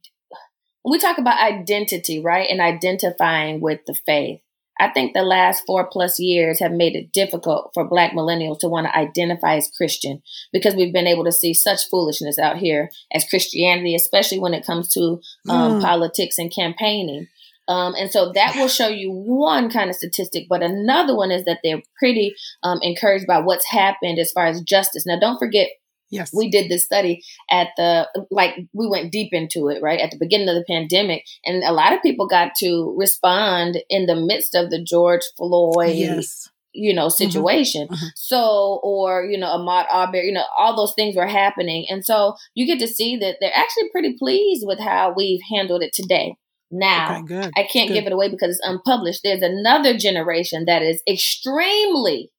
[0.85, 4.41] we talk about identity, right, and identifying with the faith.
[4.79, 8.69] I think the last four plus years have made it difficult for Black millennials to
[8.69, 10.21] want to identify as Christian
[10.53, 14.67] because we've been able to see such foolishness out here as Christianity, especially when it
[14.67, 15.81] comes to um, mm.
[15.81, 17.29] politics and campaigning.
[17.69, 21.45] Um, and so that will show you one kind of statistic, but another one is
[21.45, 25.07] that they're pretty um, encouraged by what's happened as far as justice.
[25.07, 25.69] Now, don't forget,
[26.15, 26.33] Yes.
[26.33, 30.01] We did this study at the, like, we went deep into it, right?
[30.01, 31.25] At the beginning of the pandemic.
[31.45, 35.97] And a lot of people got to respond in the midst of the George Floyd.
[35.97, 36.49] Yes.
[36.77, 37.29] You know, mm-hmm.
[37.31, 37.87] situation.
[37.87, 38.07] Mm-hmm.
[38.17, 41.87] So, or, you know, Ahmaud Arbery, you know, all those things were happening.
[41.89, 45.85] And so you get to see that they're actually pretty pleased with how we've handled
[45.85, 46.35] it today.
[46.73, 47.95] Now, okay, I can't good.
[47.95, 49.21] give it away because it's unpublished.
[49.23, 52.33] There's another generation that is extremely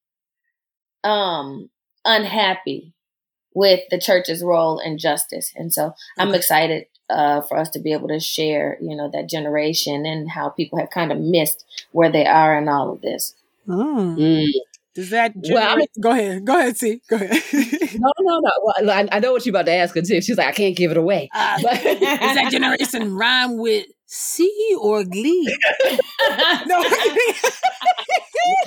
[1.05, 1.69] um
[2.03, 2.94] unhappy
[3.55, 5.51] with the church's role in justice.
[5.55, 5.95] And so okay.
[6.19, 10.29] I'm excited uh, for us to be able to share, you know, that generation and
[10.29, 13.33] how people have kind of missed where they are in all of this.
[13.67, 14.17] Mm.
[14.17, 14.47] Mm.
[14.93, 16.45] Does that well, I go ahead?
[16.45, 17.01] Go ahead, see.
[17.09, 17.29] Go ahead.
[17.99, 18.51] no, no, no.
[18.63, 20.21] Well, I, I, know what you're about to ask her too.
[20.21, 21.29] She's like, I can't give it away.
[21.33, 25.53] Uh, but- does that generation rhyme with C or Glee?
[26.65, 26.83] no.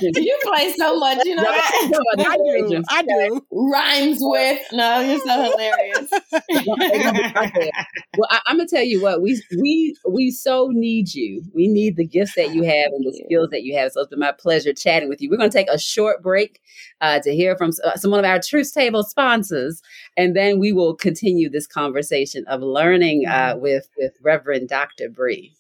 [0.01, 1.43] You play so much, you know.
[1.43, 2.83] No, I do.
[2.89, 3.47] I do.
[3.51, 4.61] Rhymes with.
[4.73, 6.11] No, you're so hilarious.
[8.19, 11.43] well, I, am gonna tell you what we we we so need you.
[11.55, 13.93] We need the gifts that you have and the skills that you have.
[13.93, 15.31] So it's been my pleasure chatting with you.
[15.31, 16.61] We're gonna take a short break
[17.01, 19.83] uh, to hear from uh, some of our Truth Table sponsors,
[20.17, 25.09] and then we will continue this conversation of learning uh, with with Reverend Dr.
[25.09, 25.55] Bree.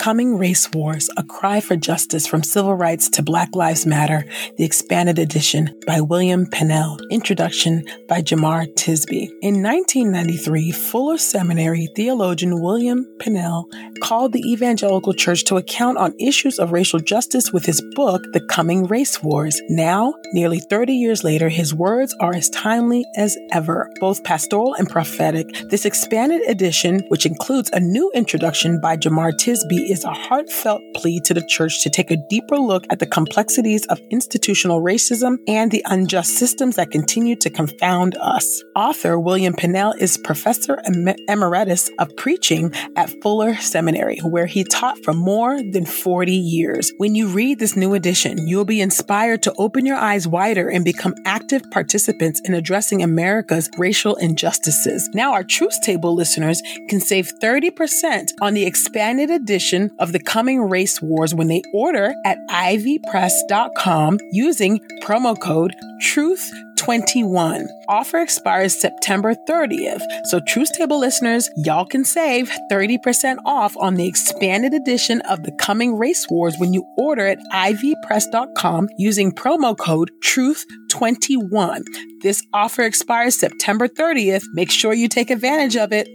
[0.00, 4.24] Coming Race Wars A Cry for Justice from Civil Rights to Black Lives Matter,
[4.56, 6.98] the expanded edition by William Pannell.
[7.10, 9.28] Introduction by Jemar Tisby.
[9.42, 13.66] In 1993, Fuller Seminary theologian William Pannell
[14.00, 18.40] called the evangelical church to account on issues of racial justice with his book, The
[18.40, 19.60] Coming Race Wars.
[19.68, 24.88] Now, nearly 30 years later, his words are as timely as ever, both pastoral and
[24.88, 25.68] prophetic.
[25.68, 31.20] This expanded edition, which includes a new introduction by Jemar Tisby, is a heartfelt plea
[31.24, 35.70] to the church to take a deeper look at the complexities of institutional racism and
[35.70, 38.62] the unjust systems that continue to confound us.
[38.76, 40.80] Author William Pannell is professor
[41.28, 46.92] emeritus of preaching at Fuller Seminary, where he taught for more than 40 years.
[46.98, 50.84] When you read this new edition, you'll be inspired to open your eyes wider and
[50.84, 55.08] become active participants in addressing America's racial injustices.
[55.14, 60.60] Now, our Truth Table listeners can save 30% on the expanded edition of the coming
[60.68, 67.66] race wars when they order at ivpress.com using promo code TRUTH21.
[67.88, 70.02] Offer expires September 30th.
[70.24, 75.52] So, Truth Table listeners, y'all can save 30% off on the expanded edition of The
[75.52, 81.84] Coming Race Wars when you order at ivpress.com using promo code TRUTH21.
[82.22, 84.44] This offer expires September 30th.
[84.52, 86.06] Make sure you take advantage of it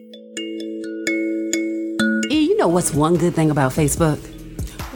[2.66, 4.18] know what's one good thing about Facebook?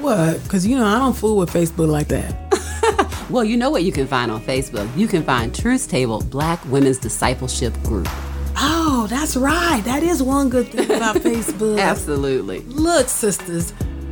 [0.01, 0.41] What?
[0.43, 3.27] Because, you know, I don't fool with Facebook like that.
[3.29, 4.89] well, you know what you can find on Facebook?
[4.97, 8.07] You can find Truth Table Black Women's Discipleship Group.
[8.57, 9.81] Oh, that's right.
[9.85, 11.79] That is one good thing about Facebook.
[11.79, 12.61] Absolutely.
[12.61, 13.71] Look, sisters,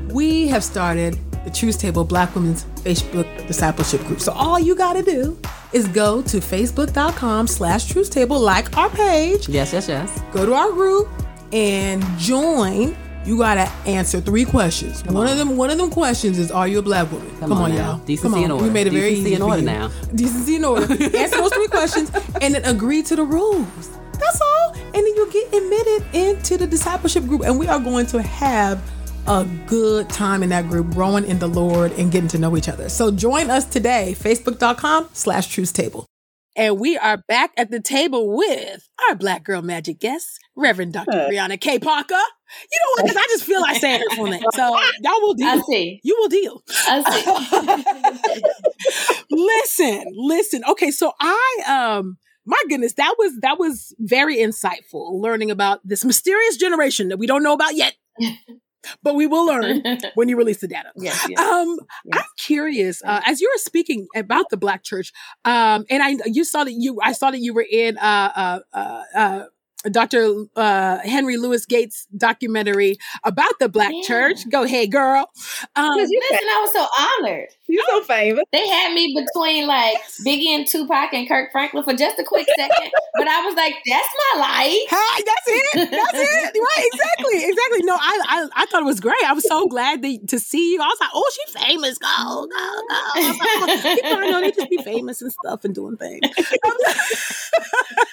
[0.10, 4.20] we have started the Truth Table Black Women's Facebook Discipleship Group.
[4.20, 5.36] So all you got to do
[5.74, 9.50] is go to facebook.com slash truth table, like our page.
[9.50, 10.22] Yes, yes, yes.
[10.32, 11.10] Go to our group
[11.52, 12.96] and join
[13.28, 15.04] you gotta answer three questions.
[15.04, 15.34] Come one on.
[15.34, 17.72] of them, one of them questions is, "Are you a black woman?" Come, Come on,
[17.72, 17.98] on y'all.
[18.00, 18.44] Decency Come on.
[18.46, 18.64] in order.
[18.64, 19.92] We made it very Decency easy in order now.
[20.16, 20.92] Decency in order.
[21.18, 22.10] answer those three questions
[22.42, 23.90] and then agree to the rules.
[24.14, 24.74] That's all.
[24.76, 28.82] And then you'll get admitted into the discipleship group, and we are going to have
[29.28, 32.70] a good time in that group, growing in the Lord and getting to know each
[32.70, 32.88] other.
[32.90, 36.06] So join us today, facebook.com slash truth table.
[36.56, 41.12] And we are back at the table with our Black Girl Magic guest, Reverend Dr.
[41.12, 41.78] Brianna K.
[41.78, 42.16] Parker.
[42.72, 43.06] You know what?
[43.06, 44.44] Because I just feel like saying full name.
[44.54, 44.62] So
[45.02, 45.48] y'all will deal.
[45.48, 46.00] I see.
[46.04, 46.64] You will deal.
[46.88, 47.04] I
[48.34, 49.26] see.
[49.30, 50.64] listen, listen.
[50.70, 56.06] Okay, so I um my goodness, that was that was very insightful learning about this
[56.06, 57.96] mysterious generation that we don't know about yet.
[59.04, 59.84] but we will learn
[60.16, 60.92] when you release the data.
[60.96, 62.20] Yes, yes, um, yes.
[62.20, 65.12] I'm curious, uh, as you were speaking about the Black Church,
[65.44, 69.02] um, and I you saw that you I saw that you were in uh, uh,
[69.14, 69.44] uh
[69.92, 70.46] Dr.
[70.56, 74.02] Uh, Henry Louis Gates documentary about the Black Yeah.
[74.08, 74.50] Church.
[74.50, 75.30] Go ahead, girl.
[75.76, 77.48] Um, Because you Listen, I was so honored.
[77.68, 78.44] you're so famous.
[78.52, 82.48] They had me between like Biggie and Tupac and Kirk Franklin for just a quick
[82.58, 85.92] second, but I was like, "That's my life." Hi, that's it.
[85.92, 86.60] That's it.
[86.60, 87.84] Right, exactly, exactly.
[87.84, 89.24] No, I, I, I thought it was great.
[89.26, 90.82] I was so glad that, to see you.
[90.82, 91.98] I was like, oh, she's famous.
[91.98, 92.50] Go, go, go.
[92.90, 95.98] I was like, oh, People I know they just be famous and stuff and doing
[95.98, 96.22] things.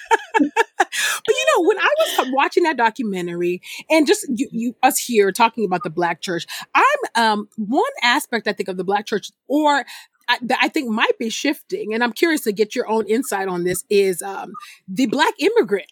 [1.25, 5.31] but you know, when I was watching that documentary and just you, you us here
[5.31, 6.83] talking about the Black Church, I'm
[7.15, 9.85] um one aspect I think of the Black Church, or
[10.27, 13.47] I, that I think might be shifting, and I'm curious to get your own insight
[13.47, 13.83] on this.
[13.89, 14.53] Is um
[14.87, 15.91] the Black immigrant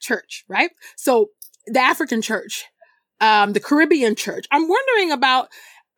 [0.00, 0.70] church, right?
[0.96, 1.30] So
[1.66, 2.66] the African church,
[3.20, 4.46] um, the Caribbean church.
[4.50, 5.48] I'm wondering about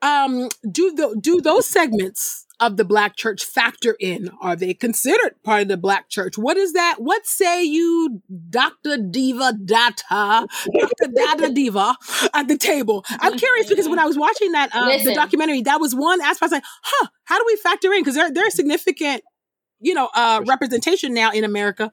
[0.02, 4.30] um, do the do those segments of the black church factor in?
[4.40, 6.36] Are they considered part of the black church?
[6.36, 6.96] What is that?
[6.98, 8.98] What say you, Dr.
[8.98, 10.46] Diva Data,
[10.78, 11.12] Dr.
[11.14, 11.96] Data Diva
[12.34, 13.04] at the table?
[13.20, 16.42] I'm curious because when I was watching that uh, the documentary, that was one aspect.
[16.42, 18.00] I was like, huh, how do we factor in?
[18.00, 19.22] Because there there's significant,
[19.80, 21.92] you know, uh, representation now in America.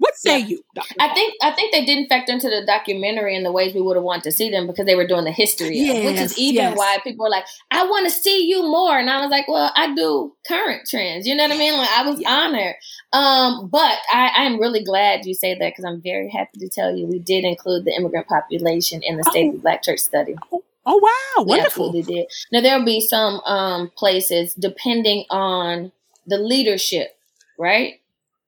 [0.00, 0.46] What say Yeah.
[0.46, 0.94] you, Dr.
[0.98, 3.96] I think I think they didn't factor into the documentary in the ways we would
[3.96, 6.54] have wanted to see them because they were doing the history, of, which is even
[6.70, 6.76] yes.
[6.78, 9.70] why people were like, "I want to see you more," and I was like, "Well,
[9.76, 11.74] I do current trends." You know what I mean?
[11.76, 12.76] Like I was honored,
[13.12, 16.68] um, but I, I am really glad you say that because I'm very happy to
[16.68, 19.48] tell you we did include the immigrant population in the State Oh.
[19.50, 20.34] of the Black Church study.
[20.52, 21.88] Oh wow, wonderful.
[21.88, 22.26] absolutely did.
[22.52, 25.92] Now there will be some um, places depending on
[26.26, 27.18] the leadership,
[27.58, 27.99] right?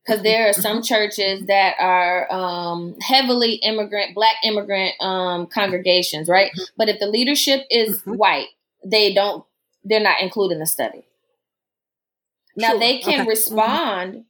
[0.04, 6.50] Because there are some churches that are um, heavily immigrant, black immigrant um, congregations, right?
[6.76, 8.16] But if the leadership is Mhm.
[8.16, 8.48] white,
[8.84, 9.44] they don't.
[9.84, 11.04] They're not included in the study.
[12.56, 12.78] Now Sure.
[12.80, 13.28] they can Okay.
[13.28, 14.24] respond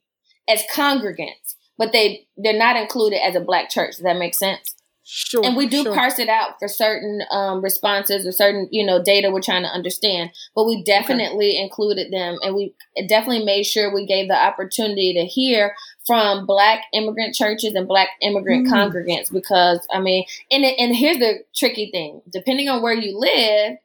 [0.47, 3.95] as congregants, but they they're not included as a black church.
[3.95, 4.75] Does that make sense?
[5.05, 5.45] Sure.
[5.45, 5.93] and we do sure.
[5.93, 9.67] parse it out for certain um, responses or certain you know data we're trying to
[9.69, 12.73] understand but we definitely included them and we
[13.09, 15.75] definitely made sure we gave the opportunity to hear
[16.07, 18.71] from black immigrant churches and black immigrant Mm.
[18.71, 23.77] congregants because i mean and, and here's the tricky thing depending on where you live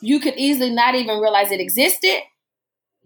[0.00, 2.18] you could easily not even realize it existed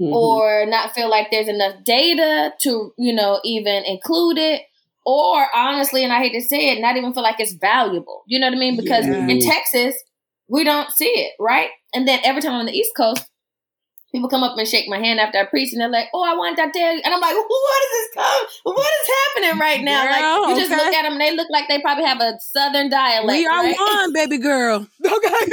[0.01, 0.13] Mhm.
[0.15, 4.63] or not feel like there's enough data to, you know, even include it.
[5.05, 8.23] Or honestly, and I hate to say it, not even feel like it's valuable.
[8.27, 8.77] You know what I mean?
[8.77, 9.27] Because Yeah.
[9.29, 9.95] in Texas,
[10.49, 11.71] we don't see it, right?
[11.95, 13.27] And then every time I'm on the East Coast,
[14.13, 16.37] people come up and shake my hand after I preach, and they're like, "Oh, I
[16.37, 18.47] want tell you," and I'm like, "What is this come?
[18.65, 20.85] What is happening right now?" Girl, like you just okay.
[20.85, 23.37] look at them, and they look like they probably have a Southern dialect.
[23.39, 23.77] we are right?
[23.77, 24.87] one, baby girl.
[25.05, 25.53] Okay.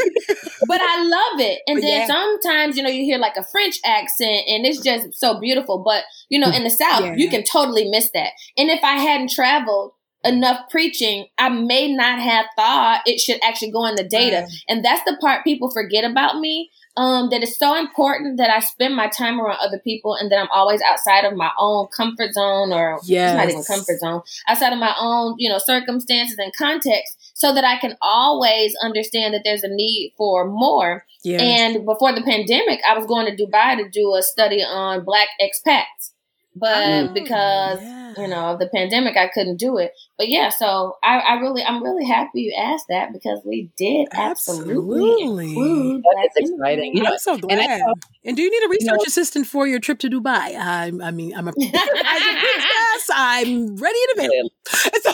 [0.68, 1.60] but I love it.
[1.68, 2.08] And But then yeah.
[2.08, 5.80] sometimes, you know, you hear like a French accent and it's just so beautiful.
[5.84, 7.16] But, you know, in the South, Yeah.
[7.16, 8.32] you can totally miss that.
[8.58, 9.94] And if I hadn't traveled
[10.24, 14.42] enough preaching, I may not have thought it should actually go in the data.
[14.42, 14.52] Right.
[14.68, 16.70] And that's the part people forget about me.
[16.98, 20.38] Um, that it's so important that I spend my time around other people and that
[20.38, 23.68] I'm always outside of my own comfort zone or it's not even Yes.
[23.68, 27.96] comfort zone, outside of my own, you know, circumstances and context so that I can
[28.02, 31.06] always understand that there's a need for more.
[31.24, 31.40] Yeah.
[31.42, 35.30] And before the pandemic, I was going to Dubai to do a study on black
[35.42, 36.12] expats.
[36.60, 38.14] But Oh, because yeah.
[38.18, 39.92] you know of the pandemic, I couldn't do it.
[40.18, 44.08] But yeah, so I, I really, I'm really happy you asked that because we did
[44.12, 45.50] absolutely, Absolutely.
[45.50, 46.96] include That exciting.
[46.98, 47.60] You know, I'm so glad.
[47.60, 47.84] and
[48.26, 50.56] And, do you need a research know- assistant for your trip to Dubai?
[50.60, 53.10] I'm, I mean, I'm a as a princess.
[53.14, 54.52] I'm ready and available.
[55.02, 55.12] So,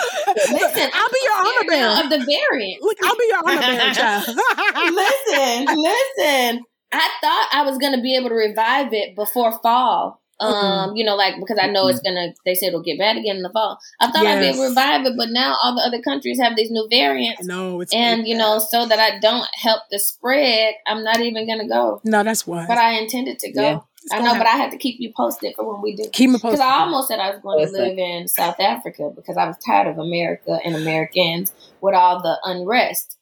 [0.51, 2.03] Listen, I'll be your honor Scared bearer.
[2.03, 2.81] of the variant.
[2.81, 4.25] Look, I'll be your armor bearer, child.
[4.27, 6.63] listen, listen.
[6.91, 10.21] I thought I was gonna be able to revive it before fall.
[10.39, 12.33] Um, you know, like because I know it's gonna.
[12.45, 13.79] They say it'll get bad again in the fall.
[14.01, 16.57] I thought I'd be able to revive it, but now all the other countries have
[16.57, 20.73] these new variants, no, it's and you know, so that I don't help the spread,
[20.85, 22.01] I'm not even gonna go.
[22.03, 22.65] no, that's why.
[22.67, 23.61] But I intended to go.
[23.61, 23.79] Yeah.
[24.11, 26.07] I know, but I had to keep you posted for when we do.
[26.11, 26.51] Keep me posted.
[26.51, 29.55] Because I almost said I was going to live in South Africa because I was
[29.65, 33.17] tired of America and Americans with all the unrest.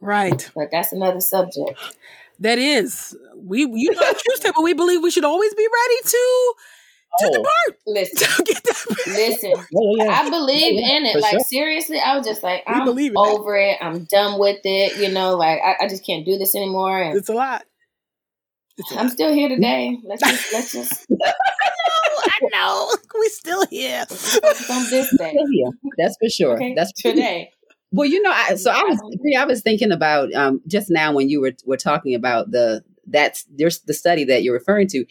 [0.00, 0.50] right.
[0.52, 1.78] But that's another subject.
[2.40, 3.16] That is.
[3.36, 6.54] We you know Tuesday, but we believe we should always be ready to
[7.20, 7.32] to Oh.
[7.32, 7.80] depart.
[7.86, 8.86] Listen, To get that.
[9.06, 9.50] listen.
[9.70, 10.20] Yeah, yeah.
[10.22, 11.12] I believe Yeah, in it.
[11.14, 11.40] for Like sure.
[11.40, 13.78] seriously, I was just like, We I'm believe in over it.
[13.80, 14.96] I'm done with it.
[14.98, 17.00] You know, like I, I just can't do this anymore.
[17.00, 17.64] And It's a lot.
[18.78, 19.12] It's a I'm lot.
[19.12, 19.96] still here today.
[20.04, 21.06] Let's just let's just
[22.26, 22.90] I know.
[23.20, 24.04] We still here.
[24.10, 25.36] on this day.
[25.98, 26.54] That's for sure.
[26.56, 27.52] Okay, That's today.
[27.94, 29.00] Well, you know, I, so I was
[29.38, 33.44] I was thinking about um, just now when you were were talking about the that's
[33.54, 35.04] there's the study that you're referring to.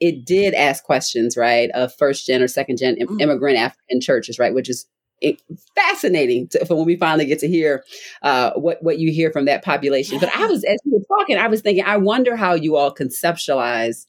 [0.00, 3.20] It did ask questions, right, of first gen or second gen im- Mhm.
[3.22, 4.86] immigrant African churches, right, which is
[5.22, 5.40] it,
[5.74, 7.82] fascinating to, for when we finally get to hear
[8.22, 10.18] uh, what what you hear from that population.
[10.20, 12.94] But I was as you were talking, I was thinking, I wonder how you all
[12.94, 14.06] conceptualize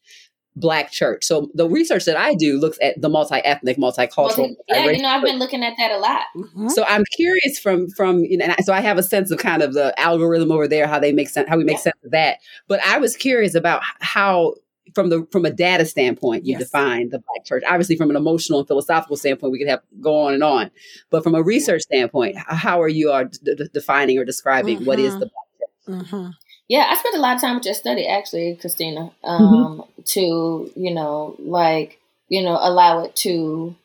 [0.60, 1.24] black church.
[1.24, 4.38] So the research that I do looks at the multi ethnic, multicultural.
[4.38, 6.22] Multi- yeah, you know, I've been looking at that a lot.
[6.36, 6.72] Mhm.
[6.72, 9.74] so I'm curious from from you know, so I have a sense of kind of
[9.74, 11.82] the algorithm over there, how they make sense, how we make Yeah.
[11.82, 12.38] sense of that.
[12.67, 14.56] But I was curious about how,
[14.96, 16.62] from the from a data standpoint, you Yes.
[16.63, 17.63] define the black church.
[17.70, 20.72] Obviously, from an emotional and philosophical standpoint, we could have go on and on.
[21.12, 25.00] But from a research standpoint, how are you are d- d- defining or describing what
[25.00, 25.20] is Mhm.
[25.20, 25.30] the
[25.88, 26.32] Mhm.
[26.67, 29.30] Yeah, I spent a lot of time with your study, actually, Christina, Mm-hmm.
[29.30, 31.99] um, to, you know, like,
[32.30, 33.75] you know, allow it to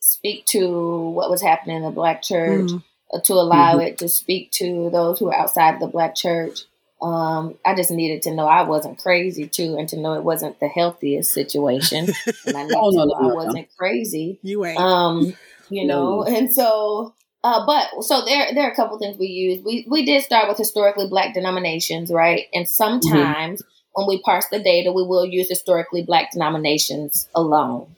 [0.00, 0.68] speak to
[1.10, 2.82] what was happening in the black church, Mhm.
[3.12, 3.86] uh, to allow Mhm.
[3.88, 6.60] it to speak to those who are outside of the black church.
[7.02, 10.58] Um, I just needed to know I wasn't crazy too, and to know it wasn't
[10.60, 12.06] the healthiest situation.
[12.46, 13.34] And I Oh, no, no, I no.
[13.34, 14.78] wasn't crazy You ain't.
[14.78, 15.36] um
[15.68, 16.22] you No.
[16.22, 17.12] know and so
[17.46, 19.62] uh but so there there are a couple things we use.
[19.64, 22.46] We we did start with historically black denominations right?
[22.52, 27.94] And sometimes when we parse the data we will use historically black denominations alone.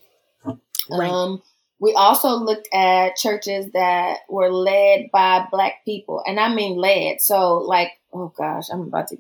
[0.91, 1.11] Right.
[1.11, 1.43] um
[1.81, 7.21] we also looked at churches that were led by black people and i mean led.
[7.21, 9.17] So like oh gosh i'm about to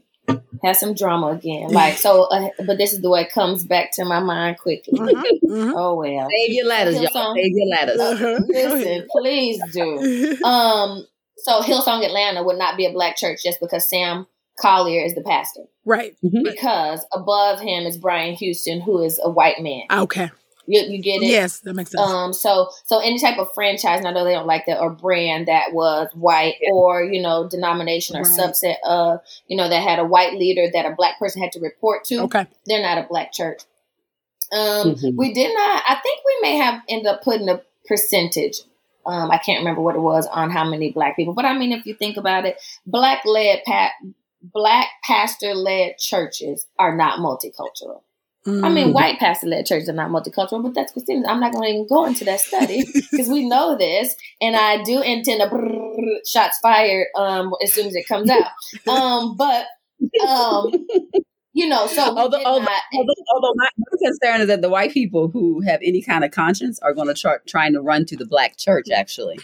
[0.64, 3.90] have some drama again like so uh, but this is the way it comes back
[3.92, 5.22] to my mind quickly Mhm.
[5.44, 5.72] Mhm.
[5.76, 7.06] oh well Save your letters, y'all.
[7.12, 7.34] Hillsong.
[7.36, 8.00] Save your letters.
[8.00, 8.40] Uh-huh.
[8.48, 10.36] Listen, please do.
[10.44, 11.06] Um,
[11.38, 14.26] so Hillsong Atlanta would not be a black church just because Sam
[14.60, 15.62] Collier is the pastor.
[15.84, 16.16] Right.
[16.24, 16.42] Mhm.
[16.44, 19.82] Because above him is Brian Houston, who is a white man.
[19.90, 20.30] Okay.
[20.70, 21.28] You, you get it?
[21.30, 22.02] Yes, that makes sense.
[22.02, 24.90] Um, so so any type of franchise, and I know they don't like that, or
[24.90, 28.30] brand that was white, or you know, denomination or Right.
[28.38, 31.60] subset of, you know, that had a white leader that a black person had to
[31.60, 32.18] report to.
[32.24, 32.46] okay.
[32.66, 33.62] They're not a black church.
[34.52, 35.16] Um, Mhm.
[35.16, 35.82] we did not.
[35.88, 38.60] I think we may have ended up putting a percentage.
[39.06, 41.72] Um, I can't remember what it was on how many black people, but I mean,
[41.72, 43.92] if you think about it, black led pat,
[44.42, 48.02] black pastor led churches are not multicultural.
[48.46, 48.92] I mean, Mhm.
[48.94, 51.24] white pastor led churches are not multicultural, but that's Christine.
[51.26, 54.82] I'm not going to even go into that study because we know this, and I
[54.82, 58.50] do intend to brrr, shots fired um, as soon as it comes out.
[58.88, 59.66] Um, but
[60.26, 60.70] um,
[61.52, 62.82] you know, so Although, although, not.
[62.94, 66.30] although, although my, my concern is that the white people who have any kind of
[66.30, 69.38] conscience are going to try trying to run to the black church, actually.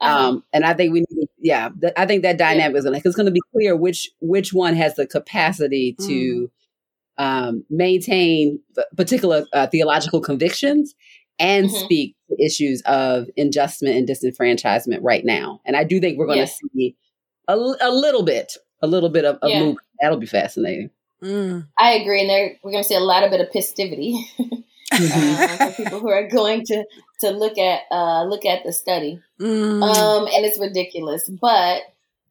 [0.00, 3.00] um, Um, and I think we need, yeah, th- I think that dynamic is going
[3.00, 6.50] to, it's going to be clear which which one has the capacity to
[7.18, 8.58] um, maintain
[8.96, 10.94] particular uh, theological convictions
[11.38, 11.84] and Mhm.
[11.84, 15.60] speak to issues of injustice and disenfranchisement right now.
[15.64, 16.70] And I do think we're going to Yeah.
[16.74, 16.96] see
[17.48, 17.56] a
[17.90, 19.58] little bit, a little bit of, a Yeah.
[19.60, 19.78] movement.
[20.00, 20.90] That'll be fascinating.
[21.22, 21.66] Mm.
[21.78, 24.54] I agree, and we're going to see a lot of bit of festivity Mm-hmm.
[24.92, 26.84] uh, for people who are going to
[27.20, 29.18] to look at uh, look at the study.
[29.40, 29.82] Mm.
[29.82, 31.82] um and it's ridiculous but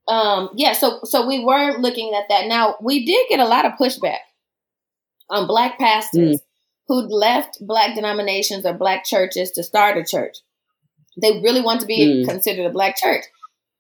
[0.08, 3.66] um yeah so so we were looking at that now we did get a lot
[3.66, 4.20] of pushback
[5.30, 6.42] on black pastors
[6.88, 10.38] who left black denominations or black churches to start a church
[11.22, 12.28] they really want to be Mm.
[12.30, 13.24] considered a black church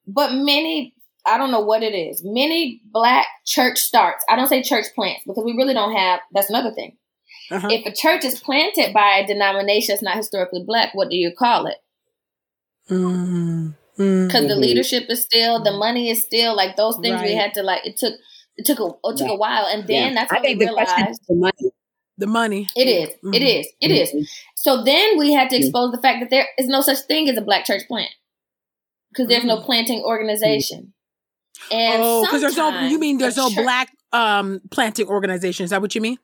[0.07, 0.93] but many
[1.25, 5.23] i don't know what it is many black church starts i don't say church plants
[5.25, 6.97] because we really don't have that's another thing
[7.51, 7.67] Uh-huh.
[7.71, 11.31] if a church is planted by a denomination that's not historically black what do you
[11.35, 11.77] call it
[12.89, 13.75] Mm.
[13.97, 14.27] Mm.
[14.27, 14.59] because the Mhm.
[14.59, 17.95] leadership is still the money is still like those things we had to like it
[17.97, 18.15] took
[18.57, 20.13] it took a it took a while and then Yeah.
[20.13, 21.71] that's I when we think the question is realized the money.
[22.17, 22.67] The money.
[22.75, 23.59] it is it Mhm.
[23.59, 24.27] is it is Mhm.
[24.55, 25.59] so then we had to Mhm.
[25.61, 28.11] expose the fact that there is no such thing as a black church plant
[29.11, 29.65] because there's no Mm.
[29.65, 30.93] planting organization
[31.71, 32.79] and oh, because there's no.
[32.81, 35.63] You mean a there's no church- black um planting organization?
[35.63, 36.17] Is that what you mean?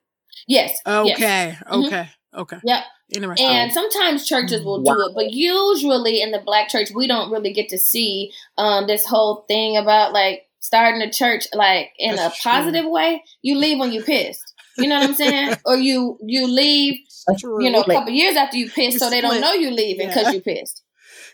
[0.47, 1.15] yes yes.
[1.17, 1.57] Okay.
[1.71, 1.85] Mhm.
[1.87, 2.09] Okay.
[2.35, 2.57] Okay.
[2.63, 2.83] Yep.
[3.15, 3.47] Interesting.
[3.47, 7.51] And sometimes churches will do it, but usually in the black church, we don't really
[7.51, 12.37] get to see um, this whole thing about like starting a church like in That's
[12.37, 12.51] a true.
[12.51, 13.23] positive way.
[13.41, 14.53] You leave when you pissed.
[14.77, 15.55] You know what I'm saying?
[15.65, 16.99] or you you leave,
[17.43, 20.27] you know, a couple years after you pissed, so they don't know you leaving because
[20.27, 20.31] yeah.
[20.31, 20.83] you pissed.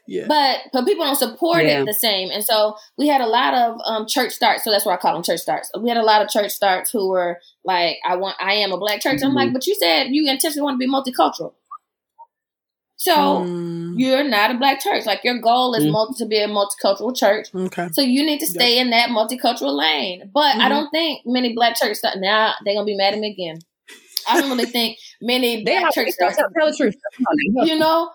[0.08, 0.26] Yeah.
[0.28, 1.82] But but people don't support yeah.
[1.82, 4.64] it the same, and so we had a lot of um, church starts.
[4.64, 5.72] So that's what I call them church starts.
[5.80, 8.78] We had a lot of church starts who were like, "I want, I am a
[8.78, 9.30] black church." Mm-hmm.
[9.30, 11.54] I'm like, but you said you intentionally want to be multicultural.
[13.06, 13.94] So mm.
[13.98, 15.06] you're not a black church.
[15.06, 15.92] Like your goal is mm.
[15.92, 17.54] multi- to be a multicultural church.
[17.54, 17.90] Okay.
[17.92, 18.86] So you need to stay yep.
[18.86, 20.32] in that multicultural lane.
[20.34, 20.62] But mm-hmm.
[20.62, 23.60] I don't think many black churches start now they're gonna be mad at me again.
[24.28, 26.96] I don't really think many black churches tell, tell the truth.
[27.68, 28.10] You know,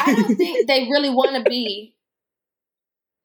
[0.00, 1.94] I don't think they really want to be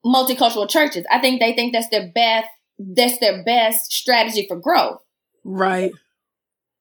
[0.04, 1.06] multicultural churches.
[1.10, 2.48] I think they think that's their best
[2.78, 4.98] that's their best strategy for growth.
[5.44, 5.92] Right.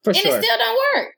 [0.03, 0.35] For and sure.
[0.35, 1.14] it still don't work.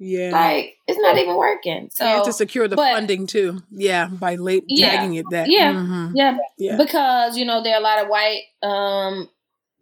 [0.00, 0.30] Yeah.
[0.30, 1.90] Like it's not even working.
[1.92, 3.62] So and to secure the but, funding too.
[3.70, 5.48] Yeah, by late yeah, tagging it that.
[5.50, 6.16] Yeah, mm-hmm.
[6.16, 6.38] yeah.
[6.56, 6.76] Yeah.
[6.76, 9.28] Because, you know, there are a lot of white um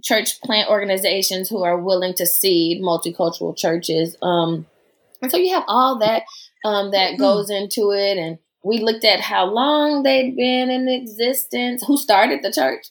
[0.03, 4.17] church plant organizations who are willing to seed multicultural churches.
[4.21, 4.67] Um
[5.23, 6.25] and so you have all that
[6.65, 7.23] um that mm-hmm.
[7.23, 12.43] goes into it and we looked at how long they'd been in existence, who started
[12.43, 12.89] the church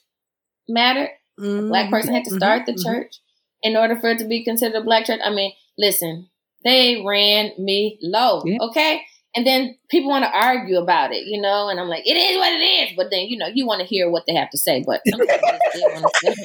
[0.68, 1.10] mattered.
[1.38, 1.68] Mm-hmm.
[1.68, 2.38] black person had to mm-hmm.
[2.38, 2.90] start the mm-hmm.
[2.90, 3.20] church
[3.62, 5.20] in order for it to be considered a black church.
[5.24, 6.30] I mean, listen,
[6.64, 8.44] they ran me low.
[8.46, 8.58] Yeah.
[8.62, 9.02] Okay.
[9.36, 12.38] And then people want to argue about it, you know, and I'm like, it is
[12.38, 12.94] what it is.
[12.98, 14.84] But then, you know, you want to hear what they have to say.
[14.86, 16.36] But sometimes I still want to say,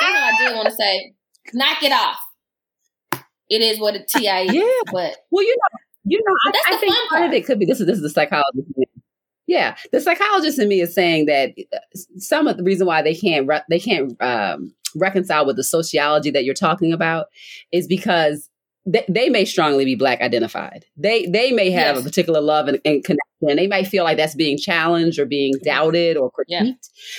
[0.00, 1.14] I do want to say,
[1.54, 2.18] knock it off.
[3.48, 4.54] It is what a TI is.
[4.54, 4.92] Yeah.
[4.92, 7.64] But well, you know, you know, I, I think part, part of it could be
[7.64, 8.68] this is this is the psychologist.
[9.46, 11.78] Yeah, the psychologist in me is saying that uh,
[12.16, 16.30] some of the reason why they can't re- they can't um, reconcile with the sociology
[16.32, 17.26] that you're talking about
[17.70, 18.48] is because
[18.86, 20.84] they, they may strongly be black identified.
[20.96, 22.04] They they may have yes.
[22.04, 23.56] a particular love and, and, connection.
[23.56, 26.46] They might feel like that's being challenged or being doubted or critiqued.
[26.48, 26.72] Yeah.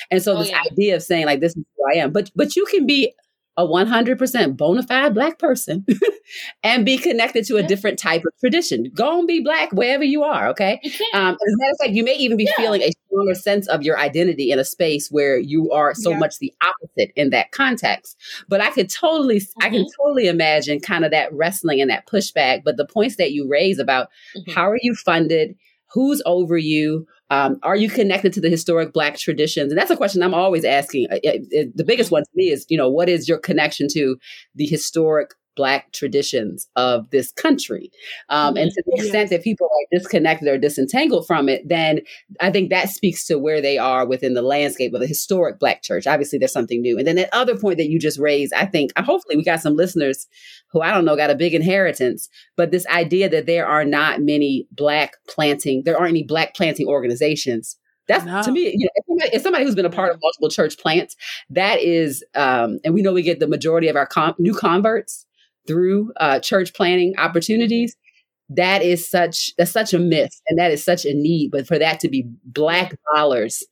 [0.09, 0.61] And so oh, this yeah.
[0.71, 3.13] idea of saying like this is who I am, but but you can be
[3.57, 5.83] a 100% bona fide black person
[6.63, 7.67] and be connected to a yeah.
[7.67, 8.91] different type of tradition.
[8.93, 10.79] Go and be black wherever you are, okay?
[10.83, 13.67] You um, as a matter of fact, you may even be feeling a stronger sense
[13.67, 16.19] of your identity in a space where you are so yeah.
[16.19, 18.17] much the opposite in that context.
[18.47, 19.63] But I could totally, mm-hmm.
[19.63, 20.03] I can mm-hmm.
[20.03, 22.63] totally imagine kind of that wrestling and that pushback.
[22.63, 24.51] But the points that you raise about mm-hmm.
[24.51, 25.55] how are you funded,
[25.91, 29.71] who's over you, um, are you connected to the historic Black traditions?
[29.71, 31.07] And that's a question I'm always asking.
[31.11, 34.17] It, it, the biggest one to me is, you know, what is your connection to
[34.55, 37.91] the historic Black traditions of this country.
[38.29, 39.03] Um, and to the mm-hmm.
[39.03, 42.01] extent that people are disconnected or disentangled from it, then
[42.39, 45.81] I think that speaks to where they are within the landscape of the historic Black
[45.81, 46.07] church.
[46.07, 46.97] Obviously, there's something new.
[46.97, 49.75] And then that other point that you just raised, I think, hopefully, we got some
[49.75, 50.27] listeners
[50.71, 54.21] who I don't know got a big inheritance, but this idea that there are not
[54.21, 57.77] many Black planting, there aren't any Black planting organizations
[58.07, 58.41] that's no.
[58.41, 60.77] to me, you know, if somebody, if somebody, who's been a part of multiple church
[60.77, 61.15] plants,
[61.49, 65.25] that is, um, and we know we get the majority of our com- new converts
[65.67, 67.95] through uh, church planning opportunities
[68.49, 71.77] that is such that's such a myth and that is such a need but for
[71.77, 73.63] that to be black dollars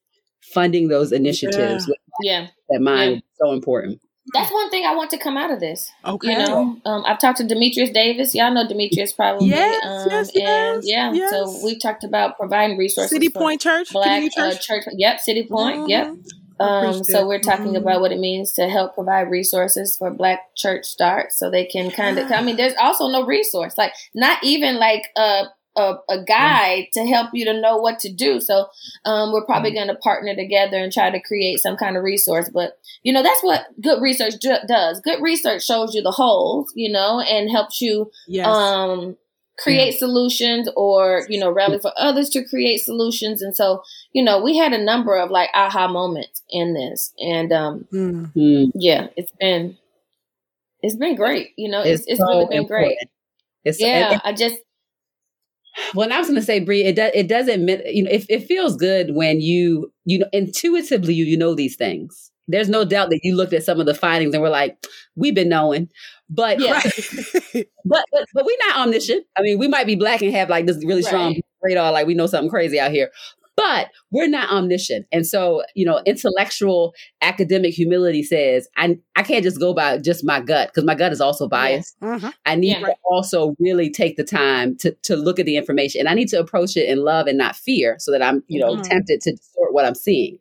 [0.54, 1.90] funding those initiatives
[2.22, 2.48] yeah, yeah.
[2.70, 3.18] that mind yeah.
[3.18, 4.00] is so important
[4.34, 5.92] that's one thing I want to come out of this.
[6.04, 6.32] Okay.
[6.32, 8.34] You know, um, I've talked to Demetrius Davis.
[8.34, 9.50] Y'all know Demetrius probably.
[9.50, 11.30] Yes, um, yes, and yeah, yes.
[11.30, 13.12] so we've talked about providing resources.
[13.12, 14.34] City Point Church, Black church?
[14.38, 14.86] Uh, church.
[14.94, 15.82] Yep, City Point.
[15.82, 15.90] Mm-hmm.
[15.90, 16.16] Yep.
[16.60, 17.76] Um, so we're talking mm-hmm.
[17.76, 21.92] about what it means to help provide resources for Black church start, so they can
[21.92, 22.32] kind of.
[22.32, 25.46] I mean, there's also no resource, like not even like a
[25.76, 28.40] a, a guide to help you to know what to do.
[28.40, 28.68] So
[29.04, 29.88] um, we're probably mm-hmm.
[29.88, 32.50] going to partner together and try to create some kind of resource.
[32.50, 35.02] But you know, that's what good research does.
[35.02, 38.48] Good research shows you the holes, you know, and helps you yes.
[38.48, 39.18] um,
[39.58, 40.00] create yeah.
[40.00, 43.82] solutions or you know rally for others to create solutions and so
[44.14, 48.66] you know we had a number of like aha moments in this and um mm-hmm.
[48.74, 49.78] yeah it's been
[50.82, 52.88] it's been great you know it's, it's, it's so really been important.
[52.88, 52.98] great
[53.64, 54.58] it's, yeah i just
[55.94, 57.12] well, I was going to say, Bree, it does.
[57.14, 57.68] It doesn't.
[57.68, 61.76] You know, it, it feels good when you, you know, intuitively you you know these
[61.76, 62.32] things.
[62.48, 64.78] There's no doubt that you looked at some of the findings and were like,
[65.16, 65.90] "We've been knowing,"
[66.30, 66.82] But yeah.
[67.86, 69.26] but but but we're not omniscient.
[69.38, 71.46] I mean, we might be black and have like this really strong right.
[71.62, 73.12] radar, like we know something crazy out here.
[73.56, 75.06] But we're not omniscient.
[75.12, 80.26] And so, you know, intellectual academic humility says, I, I can't just go by just
[80.26, 81.96] my gut because my gut is also biased.
[82.02, 82.22] Yes.
[82.22, 82.30] Mm-hmm.
[82.46, 82.88] I need yeah.
[82.88, 86.28] to also really take the time to, to look at the information and I need
[86.30, 88.82] to approach it in love and not fear so that I'm, you know, mm-hmm.
[88.82, 90.38] tempted to distort what I'm seeing.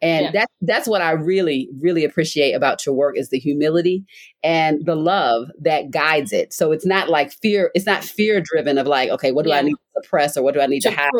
[0.00, 0.30] And yeah.
[0.32, 4.04] that, that's what I really, really appreciate about your work is the humility
[4.42, 6.52] and the love that guides it.
[6.52, 9.56] So it's not like fear, it's not fear driven of like, okay, what do yeah.
[9.56, 11.10] I need to suppress or what do I need to, to hide?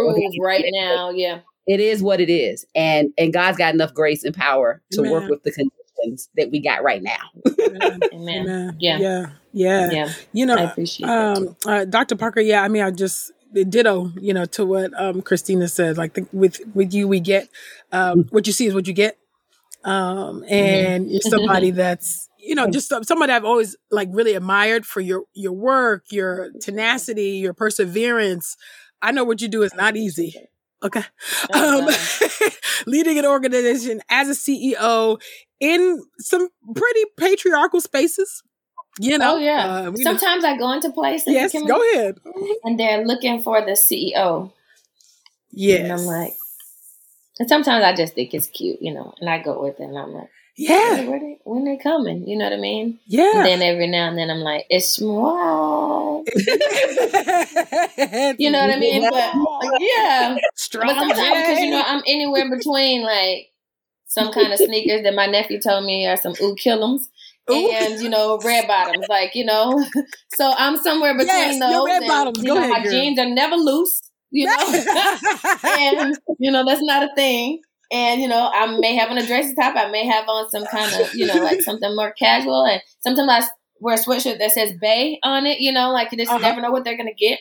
[0.40, 1.11] right now.
[1.11, 1.38] Yeah
[1.69, 5.12] it is what it is and and god's got enough grace and power to Amen.
[5.12, 7.31] work with the conditions that we got right now.
[7.61, 8.01] Amen.
[8.12, 8.77] Amen.
[8.79, 8.99] Yeah.
[8.99, 9.27] Yeah.
[9.53, 9.91] Yeah.
[9.91, 10.12] Yeah.
[10.33, 12.16] You know, I appreciate um, uh, Dr.
[12.16, 15.97] Parker, yeah, I mean, I just ditto, you know, to what um, Christina said.
[15.97, 17.49] Like the, with with you, we get
[17.93, 19.19] um, what you see is what you get,
[19.85, 25.01] um, and you're somebody that's you know just somebody I've always like really admired for
[25.01, 28.57] your your work, your tenacity, your perseverance.
[29.01, 30.35] I know what you do is not easy.
[30.83, 31.03] Okay,
[31.53, 31.89] um,
[32.87, 35.20] leading an organization as a CEO
[35.61, 38.43] in some pretty patriarchal spaces.
[39.01, 39.66] You know, oh yeah.
[39.87, 42.18] uh, we- Sometimes I go into places yes, go ahead.
[42.64, 44.53] and they're looking for the CEO.
[45.51, 45.83] Yes.
[45.83, 46.35] And I'm like,
[47.39, 49.97] and sometimes I just think it's cute, you know, and I go with it and
[49.99, 52.26] I'm like, yeah, "Hey, where they, when they coming?
[52.28, 52.98] You know what I mean?
[53.06, 53.30] yeah.
[53.36, 56.24] And then every now and then I'm like, it's small.
[58.38, 59.02] You know what I mean?
[59.11, 59.32] But
[59.80, 60.36] yeah.
[60.56, 63.48] Strong But sometimes because you know I'm anywhere between like
[64.06, 67.02] some kind of sneakers that my nephew told me are some ooh killums.
[67.50, 67.70] Ooh.
[67.70, 69.82] And you know, red bottoms, like you know,
[70.34, 71.86] so I'm somewhere between Yes, those.
[71.86, 72.38] red and, bottoms.
[72.42, 72.92] You Go know, ahead, my girl.
[72.92, 74.02] jeans are never loose.
[74.30, 74.82] You know,
[75.64, 77.61] and you know that's not a thing.
[77.91, 79.74] And you know, I may have on a dressy top.
[79.76, 82.64] I may have on some kind of you know like something more casual.
[82.64, 83.49] And sometimes I
[83.80, 85.61] wear a sweatshirt that says "Bay" on it.
[85.61, 86.41] You know, like you just Uh-huh.
[86.41, 87.41] never know what they're gonna get.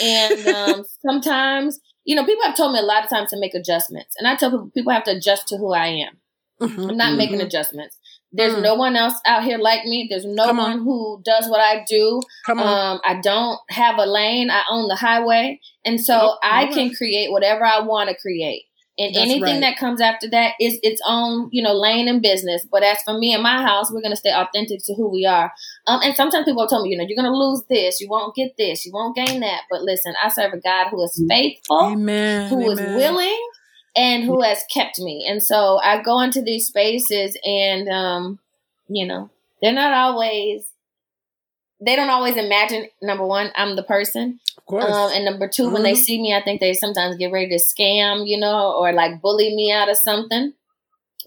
[0.00, 3.54] And um, sometimes, you know, people have told me a lot of times to make
[3.54, 6.18] adjustments, and I tell people people have to adjust to who I am.
[6.60, 7.16] Mhm, I'm not Mhm.
[7.18, 7.96] making adjustments.
[8.32, 8.62] There's Mm.
[8.62, 10.06] no one else out here like me.
[10.10, 10.70] There's no Come on.
[10.70, 12.20] one who does what I do.
[12.44, 12.66] Come on.
[12.96, 14.50] Um, I don't have a lane.
[14.50, 18.64] I own the highway, and so I can create whatever I want to create.
[18.98, 19.60] And That's anything right.
[19.60, 22.66] that comes after that is its own, you know, lane and business.
[22.70, 25.52] But as for me and my house, we're gonna stay authentic to who we are.
[25.86, 28.56] Um, and sometimes people told me, you know, you're gonna lose this, you won't get
[28.56, 29.62] this, you won't gain that.
[29.70, 32.48] But listen, I serve a God who is faithful Amen.
[32.48, 32.96] who is amen.
[32.96, 33.48] willing
[33.94, 35.26] and who has kept me.
[35.28, 38.38] And so I go into these spaces and um,
[38.88, 39.30] you know,
[39.60, 40.64] they're not always
[41.80, 44.40] they don't always imagine number one, I'm the person.
[44.58, 44.84] Of course.
[44.84, 45.96] Um, and number 2 when they Mhm.
[46.04, 49.54] see me, I think they sometimes get ready to scam, you know, or like bully
[49.54, 50.54] me out of something.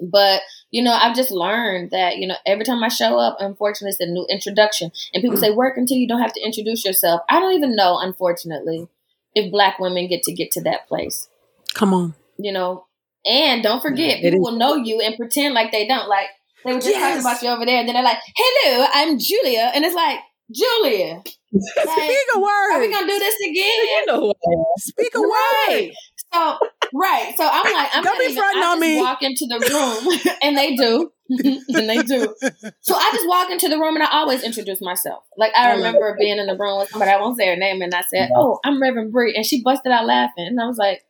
[0.02, 0.42] But,
[0.72, 4.00] you know, I've just learned that, you know, every time I show up, unfortunately, it's
[4.00, 4.92] a new introduction.
[5.14, 7.22] And people say, work until you don't have to introduce yourself.
[7.30, 8.88] I don't even know, unfortunately,
[9.36, 11.28] if black women get to get to that place
[11.74, 12.14] Come on.
[12.38, 12.86] you know.
[13.26, 16.08] And don't forget, It people will know you and pretend like they don't.
[16.08, 16.28] Like
[16.66, 17.02] they were just Yes.
[17.02, 20.20] talking about you over there, and then they're like, "Hello, I'm Julia," and it's like,
[20.52, 21.36] "Julia, like,
[22.04, 22.72] Speak a word.
[22.74, 24.64] are we gonna do this again?" You know who I am.
[24.78, 25.92] Speak a word.
[26.34, 26.58] So
[26.94, 27.34] right.
[27.38, 28.98] So I'm like, I'm Don't not be even, I on me.
[28.98, 32.36] walk into the room, and they do, and they do.
[32.82, 35.24] So I just walk into the room, and I always introduce myself.
[35.38, 37.56] Like I oh, I remember being in the room with somebody, I won't say her
[37.56, 40.66] name, and I said, "Oh, I'm Reverend Bree," and she busted out laughing, and I
[40.68, 41.04] was like,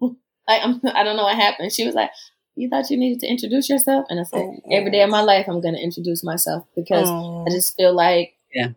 [0.00, 1.72] like I'm, I don't know what happened.
[1.72, 2.10] She was like.
[2.60, 4.60] You thought you needed to introduce yourself, and I said, Oh.
[4.72, 7.44] every day of my life, I'm going to introduce myself because Oh.
[7.46, 8.70] I just feel like Yeah.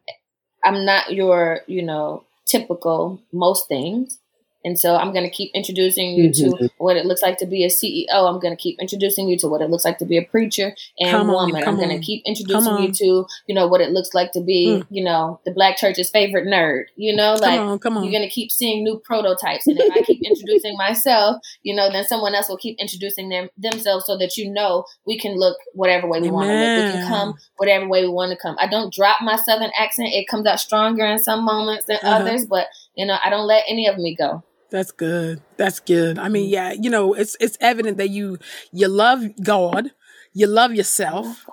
[0.66, 4.20] I'm not your, you know, typical most things.
[4.64, 6.70] And so I'm going to keep introducing you to Mhm.
[6.78, 8.28] what it looks like to be a CEO.
[8.28, 10.76] I'm going to keep introducing you to what it looks like to be a preacher
[11.00, 11.62] and Come woman.
[11.64, 14.42] come I'm going to keep introducing you to, you know, what it looks like to
[14.42, 14.86] be, Mm.
[14.92, 16.86] you know, the black church's favorite nerd.
[16.96, 18.04] You know, like come on, come on.
[18.04, 19.66] you're going to keep seeing new prototypes.
[19.68, 23.50] And if I keep introducing myself, you know, then someone else will keep introducing them
[23.58, 26.86] themselves so that you know we can look whatever way we want to look.
[26.86, 28.56] We can come whatever way we want to come.
[28.60, 30.10] I don't drop my southern accent.
[30.14, 32.18] It comes out stronger in some moments than Uh-huh.
[32.18, 34.44] others, but you know, I don't let any of me go.
[34.72, 35.42] That's good.
[35.58, 36.18] That's good.
[36.18, 38.38] I mean, yeah, you know, it's it's evident that you
[38.72, 39.92] you love God,
[40.34, 41.46] you love yourself,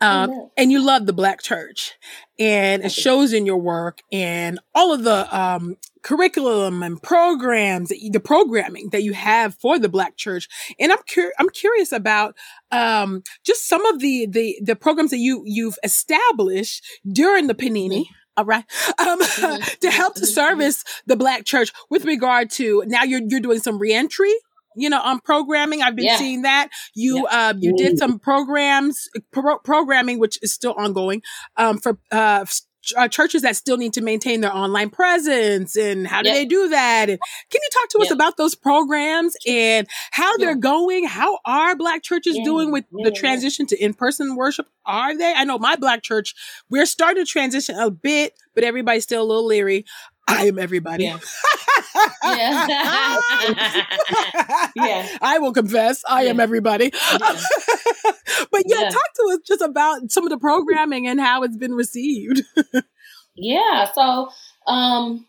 [0.00, 1.92] um, and you love the Black Church,
[2.38, 8.20] and it shows in your work and all of the um, curriculum and programs, the
[8.20, 10.48] programming that you have for the Black Church.
[10.80, 12.36] And I'm cur- I'm curious about
[12.72, 18.06] um, just some of the the the programs that you you've established during the Panini.
[18.38, 18.64] All right,
[19.00, 19.78] um, Mhm.
[19.80, 20.26] to help to Mhm.
[20.32, 24.32] service the Black Church with regard to now you're you're doing some reentry.
[24.76, 26.18] You know, on programming, I've been Yeah.
[26.18, 31.20] seeing that you uh, you did some programs pro- programming, which is still ongoing
[31.56, 32.44] um, for uh,
[32.96, 36.36] uh, churches that still need to maintain their online presence and how do Yep.
[36.36, 37.10] they do that?
[37.10, 37.18] And
[37.50, 41.06] can you talk to us about those programs and how they're going?
[41.06, 44.68] How are Black churches doing with the transition to in person worship?
[44.86, 45.32] Are they?
[45.34, 46.34] I know my Black church,
[46.70, 49.84] we're starting to transition a bit, but everybody's still a little leery.
[50.28, 51.04] I am everybody.
[51.04, 51.18] Yeah.
[52.24, 53.18] Yeah.
[54.76, 55.08] Yeah.
[55.20, 56.92] I will confess, I am everybody.
[56.94, 57.18] Yeah.
[58.52, 58.88] but yeah, Yeah.
[58.90, 62.42] talk to us just about some of the programming and how it's been received.
[63.34, 63.90] Yeah.
[63.92, 64.28] So,
[64.66, 65.26] um,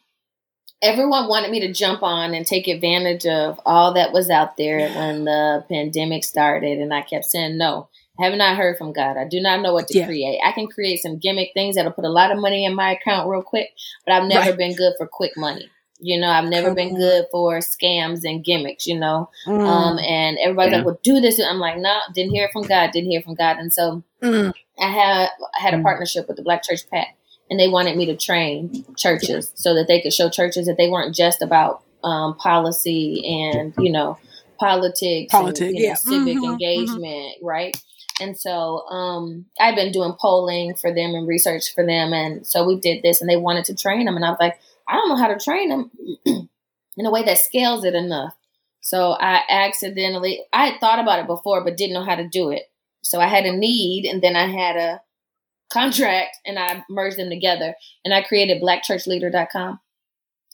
[0.81, 4.89] everyone wanted me to jump on and take advantage of all that was out there
[4.91, 7.88] when the pandemic started, and I kept saying no.
[8.19, 9.17] Have not heard from God.
[9.17, 10.05] I do not know what to Yeah.
[10.05, 10.39] create.
[10.43, 13.29] I can create some gimmick things that'll put a lot of money in my account
[13.29, 13.69] real quick,
[14.05, 14.57] but I've never Right.
[14.57, 15.69] been good for quick money.
[16.01, 16.95] You know, I've never Come been on.
[16.95, 19.29] good for scams and gimmicks, you know.
[19.45, 19.67] Mm.
[19.67, 20.77] Um, and everybody's Yeah.
[20.77, 21.39] like, well, do this.
[21.39, 23.57] I'm like, no, didn't hear from God, didn't hear from God.
[23.57, 24.53] And so Mm.
[24.79, 25.83] I had I had a Mm.
[25.83, 27.15] partnership with the Black Church PAC,
[27.49, 30.89] and they wanted me to train churches so that they could show churches that they
[30.89, 34.17] weren't just about um, policy and you know
[34.57, 35.93] politics, Politics, and, you know, yeah.
[35.95, 36.51] civic Mhm, mhm.
[36.51, 37.77] engagement, right?
[38.19, 42.65] And so um, I've been doing polling for them and research for them, and so
[42.65, 45.09] we did this, and they wanted to train them, and I was like, I don't
[45.09, 45.91] know how to train them
[46.97, 48.35] in a way that scales it enough.
[48.81, 52.49] So I accidentally I had thought about it before, but didn't know how to do
[52.49, 52.63] it.
[53.01, 55.01] So I had a need, and then I had a
[55.71, 59.79] contract, and I merged them together, and I created BlackChurchLeader.com.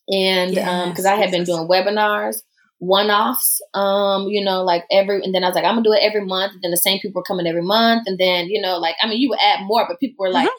[0.07, 2.43] And because Yes, I had been doing webinars,
[2.79, 6.03] one-offs, um, you know, like every, and then I was like, I'm gonna do it
[6.03, 6.53] every month.
[6.53, 9.07] And then the same people were coming every month, and then you know, like I
[9.07, 10.49] mean, you would add more, but people were like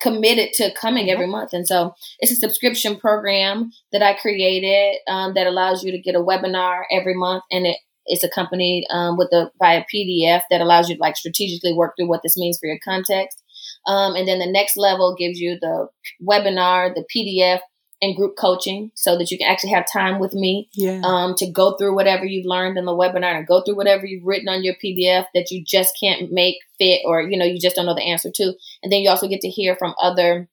[0.00, 1.54] committed to coming every month.
[1.54, 6.14] And so it's a subscription program that I created um, that allows you to get
[6.14, 10.60] a webinar every month, and it it's accompanied um, with a by a PDF that
[10.60, 13.42] allows you to like strategically work through what this means for your context.
[13.86, 15.88] Um, and then the next level gives you the
[16.22, 17.60] webinar, the PDF,
[18.04, 21.00] and group coaching, so that you can actually have time with me Yeah.
[21.04, 24.24] um, to go through whatever you've learned in the webinar and go through whatever you've
[24.26, 27.76] written on your PDF that you just can't make fit or you know you just
[27.76, 28.52] don't know the answer to.
[28.82, 30.48] And then you also get to hear from other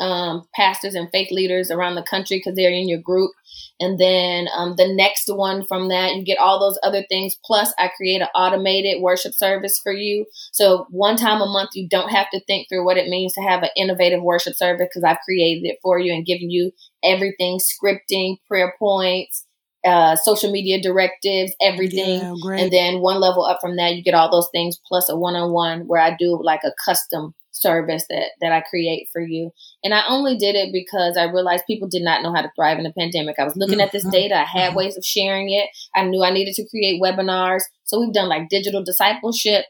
[0.00, 3.32] um, pastors and faith leaders around the country because they're in your group.
[3.80, 7.36] And then um, the next one from that, you get all those other things.
[7.44, 10.26] Plus, I create an automated worship service for you.
[10.52, 13.42] So one time a month, you don't have to think through what it means to
[13.42, 16.72] have an innovative worship service because I've created it for you and given you
[17.02, 19.44] everything scripting, prayer points,
[19.84, 22.20] uh, social media directives, everything.
[22.20, 22.56] Yeah.
[22.56, 25.34] And then one level up from that, you get all those things plus a one
[25.34, 29.52] on one where I do like a custom service that that I create for you.
[29.84, 32.78] And I only did it because I realized people did not know how to thrive
[32.78, 33.38] in the pandemic.
[33.38, 34.12] I was looking at this Mhm.
[34.12, 34.76] data, I had Mhm.
[34.76, 35.68] ways of sharing it.
[35.94, 37.62] I knew I needed to create webinars.
[37.84, 39.64] So we've done like digital discipleship,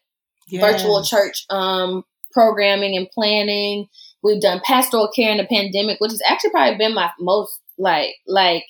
[0.61, 3.89] virtual church um programming and planning.
[4.23, 8.15] We've done pastoral care in the pandemic, which has actually probably been my most like
[8.27, 8.65] like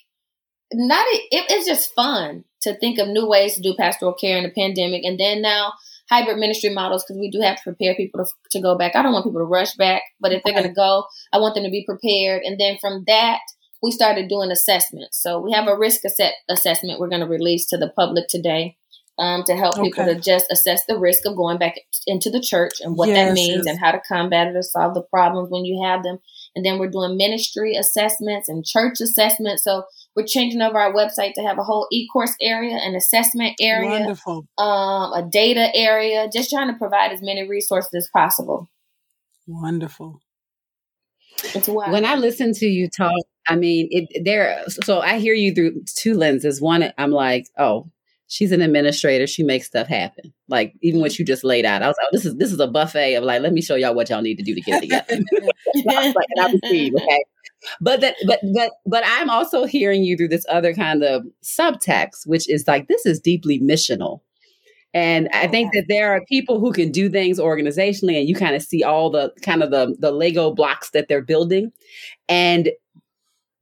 [0.72, 4.44] not it, it's just fun to think of new ways to do pastoral care in
[4.44, 5.72] the pandemic and then now
[6.12, 8.94] hybrid ministry models because we do have to prepare people to, to go back.
[8.94, 11.54] I don't want people to rush back but if they're going to go i want
[11.54, 12.42] them to be prepared.
[12.42, 13.40] And then from that
[13.82, 15.20] we started doing assessments.
[15.20, 18.76] So we have a risk asset assessment we're going to release to the public today
[19.18, 21.74] um, to help people to just assess the risk of going back
[22.06, 23.66] into the church and what that means yes.
[23.66, 26.18] and how to combat it or solve the problems when you have them.
[26.54, 29.64] And then we're doing ministry assessments and church assessments.
[29.64, 29.84] So
[30.14, 34.46] we're changing over our website to have a whole e-course area, an assessment area, Wonderful.
[34.58, 38.68] um, a data area, just trying to provide as many resources as possible.
[39.46, 40.20] Wonderful.
[41.54, 41.92] It's wild.
[41.92, 44.62] When I listen to you talk, I mean, it there.
[44.68, 46.60] So I hear you through two lenses.
[46.60, 47.90] One, I'm like, oh,
[48.28, 49.26] she's an administrator.
[49.26, 50.32] She makes stuff happen.
[50.48, 52.60] Like even what you just laid out, I was like, oh, this is this is
[52.60, 54.78] a buffet of like, let me show y'all what y'all need to do to get
[54.78, 55.06] it together.
[55.90, 57.24] I was like, and I received, okay.
[57.80, 62.26] But that, but but but I'm also hearing you through this other kind of subtext,
[62.26, 64.20] which is like this is deeply missional.
[64.94, 68.54] And I think that there are people who can do things organizationally, and you kind
[68.54, 71.72] of see all the kind of the the Lego blocks that they're building,
[72.28, 72.70] and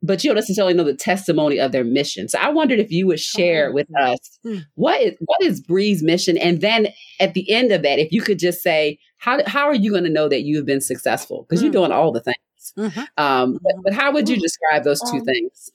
[0.02, 2.26] but you don't necessarily know the testimony of their mission.
[2.26, 4.64] So I wondered if you would share with us Mm.
[4.74, 6.88] what is what is Bree's mission, and then
[7.20, 10.04] at the end of that, if you could just say how how are you going
[10.04, 11.74] to know that you have been successful because you're Mm.
[11.74, 12.36] doing all the things.
[12.76, 13.08] Mhm.
[13.16, 15.70] Um, but, but how would you describe those two Um, things?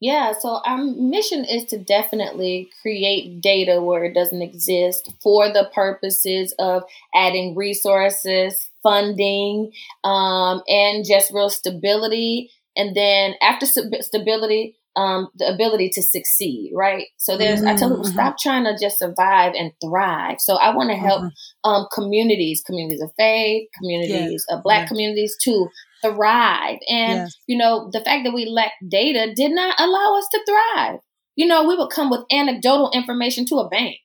[0.00, 5.70] Yeah, so our mission is to definitely create data where it doesn't exist for the
[5.74, 12.50] purposes of adding resources, funding, um, and just real stability.
[12.76, 17.06] And then after stability, um, the ability to succeed, right?
[17.16, 20.36] So there's, I tell people, Mhm, stop trying to just survive and thrive.
[20.40, 21.30] So I want to help Mhm.
[21.64, 24.88] um, communities, communities of faith, communities, of black yes.
[24.88, 25.68] communities to
[26.04, 26.78] thrive.
[26.88, 27.36] And, Yes.
[27.46, 31.00] you know, the fact that we lack data did not allow us to thrive.
[31.36, 33.98] You know, we would come with anecdotal information to a bank.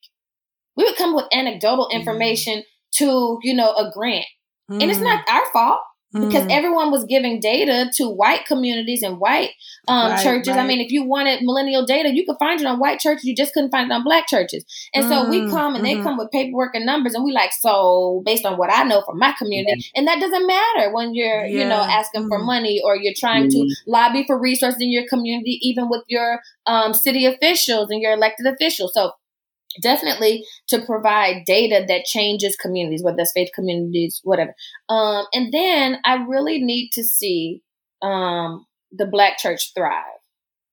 [0.77, 1.91] We would come with anecdotal Mhm.
[1.99, 2.63] information
[2.97, 4.25] to, you know, a grant.
[4.79, 5.81] And it's Mm, not our fault
[6.19, 6.49] because mm.
[6.49, 9.51] everyone was giving data to white communities and white
[9.87, 10.55] um, Right, churches.
[10.57, 13.25] I mean, if you wanted millennial data, you could find it on white churches.
[13.25, 14.65] You just couldn't find it on black churches.
[14.93, 16.03] And so we Mm, come and they mhm.
[16.03, 19.19] come with paperwork and numbers, and we like, so based on what I know from
[19.19, 21.89] my community, and that doesn't matter when you're, you know, Yeah.
[21.89, 22.45] asking for Mhm.
[22.45, 23.75] money or you're trying to Mhm.
[23.87, 28.45] lobby for resources in your community, even with your um, city officials and your elected
[28.47, 28.93] officials.
[28.93, 29.11] So
[29.81, 34.53] definitely to provide data that changes communities, whether that's faith communities, whatever.
[34.89, 37.61] Um, and then I really need to see
[38.01, 40.03] um, the Black church thrive.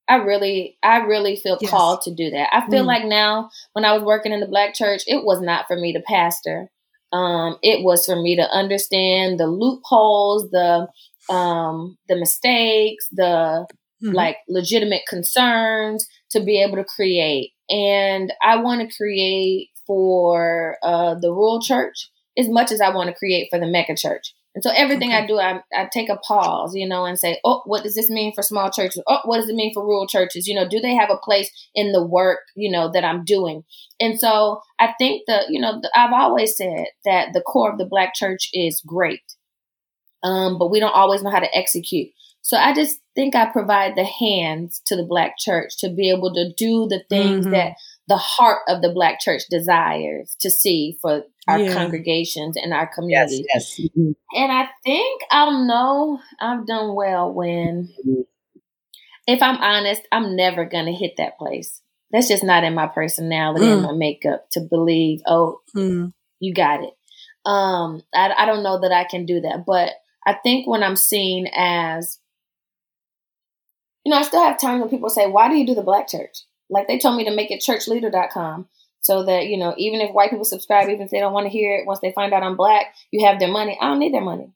[0.09, 1.71] I really, I really feel yes.
[1.71, 2.49] called to do that.
[2.53, 2.89] I feel mm.
[2.89, 5.93] like now, when I was working in the Black church, it was not for me
[5.93, 6.71] to pastor.
[7.13, 10.89] Um, it was for me to understand the loopholes, the
[11.33, 13.67] um, the mistakes, the
[14.03, 14.15] mm-hmm.
[14.15, 21.15] like legitimate concerns to be able to create and I want to create for uh,
[21.15, 24.35] the rural church as much as I want to create for the mega church.
[24.55, 25.23] And so everything okay.
[25.23, 28.11] I do, I, I take a pause, you know, and say, oh, what does this
[28.11, 29.03] mean for small churches?
[29.09, 30.47] Oh, what does it mean for rural churches?
[30.47, 33.65] You know, do they have a place in the work, you know, that I'm doing?
[33.99, 37.87] And so I think the, you know, I've always said that the core of the
[37.87, 39.23] black church is great.
[40.23, 42.09] Um, but we don't always know how to execute.
[42.43, 46.33] So I just think I provide the hands to the black church to be able
[46.35, 47.55] to do the things mm-hmm.
[47.55, 47.75] that
[48.09, 51.75] the heart of the black church desires to see for our yeah.
[51.75, 53.45] congregations and our communities.
[53.55, 54.15] Yes, yes.
[54.35, 57.91] And I think I'll know I've done well when,
[59.27, 61.81] if I'm honest, I'm never going to hit that place.
[62.11, 63.73] That's just not in my personality mm.
[63.73, 66.13] and my makeup to believe, oh, mm.
[66.41, 66.93] you got it.
[67.45, 69.93] Um, I, I don't know that I can do that, but
[70.27, 72.19] I think when I'm seen as
[74.05, 76.09] you know, I still have times when people say, why do you do the black
[76.09, 76.39] church?
[76.69, 78.67] Like they told me to make it churchleader.com
[79.01, 81.53] so that, you know, even if white people subscribe, even if they don't want to
[81.53, 83.79] hear it, once they find out I'm black, you have their money.
[83.81, 84.53] I don't need their money.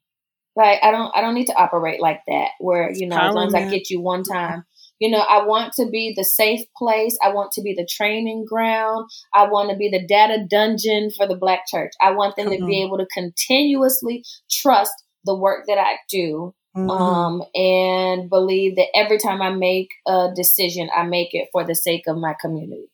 [0.54, 3.48] Like I don't, I don't need to operate like that where, you know, as long
[3.48, 4.64] as I get you one time,
[4.98, 7.18] you know, I want to be the safe place.
[7.22, 9.10] I want to be the training ground.
[9.34, 11.92] I want to be the data dungeon for the black church.
[12.00, 12.66] I want them Come to on.
[12.66, 14.94] be able to continuously trust
[15.24, 16.90] the work that I do Mm-hmm.
[16.90, 21.74] Um, and believe that every time I make a decision, I make it for the
[21.74, 22.90] sake of my community.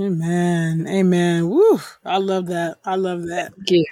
[0.00, 0.86] Amen.
[0.88, 1.48] Amen.
[1.48, 1.80] Woo.
[2.04, 2.78] I love that.
[2.84, 3.54] I love that.
[3.56, 3.84] Thank you.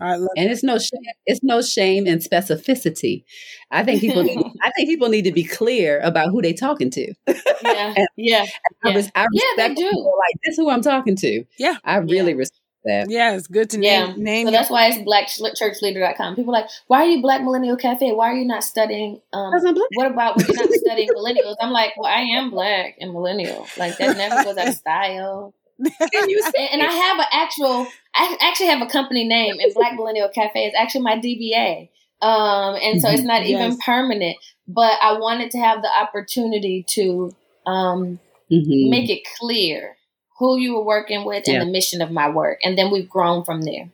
[0.00, 3.24] I love and it's no shame, it's no shame in specificity.
[3.70, 4.22] I think people
[4.62, 7.14] I think people need to be clear about who they talking to.
[7.26, 7.34] Yeah.
[7.96, 8.46] and, yeah.
[8.46, 8.90] I, yeah.
[8.90, 9.90] I respect yeah, they do.
[9.90, 11.44] like this who I'm talking to.
[11.58, 11.76] Yeah.
[11.84, 12.38] I really yeah.
[12.38, 13.10] respect that.
[13.10, 14.06] Yeah, it's good to yeah.
[14.06, 14.22] name.
[14.22, 16.36] name so that's why it's blackchurchleader.com.
[16.36, 18.12] People like, why are you Black Millennial Cafe?
[18.12, 19.20] Why are you not studying?
[19.32, 19.52] Um,
[19.94, 21.56] what about when you're not studying millennials?
[21.60, 23.66] I'm like, well, I am black and millennial.
[23.76, 25.54] Like that never goes out of style.
[25.78, 26.30] and,
[26.72, 30.66] and I have an actual, I actually have a company name, and Black Millennial Cafe
[30.66, 31.88] is actually my DBA.
[32.20, 33.58] Um, and so it's not yes.
[33.58, 34.36] even permanent,
[34.68, 37.34] but I wanted to have the opportunity to
[37.66, 38.20] um,
[38.52, 38.90] mm-hmm.
[38.90, 39.96] make it clear
[40.40, 42.58] who you were working with and the mission of my work.
[42.64, 43.90] And then we've grown from there.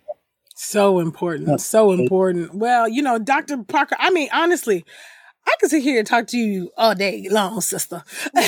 [0.55, 1.61] So important.
[1.61, 2.55] So important.
[2.55, 3.65] Well, you know, Dr.
[3.65, 4.85] Parker, I mean, honestly,
[5.45, 8.05] I could sit here and talk to you all day long, sister.
[8.35, 8.47] and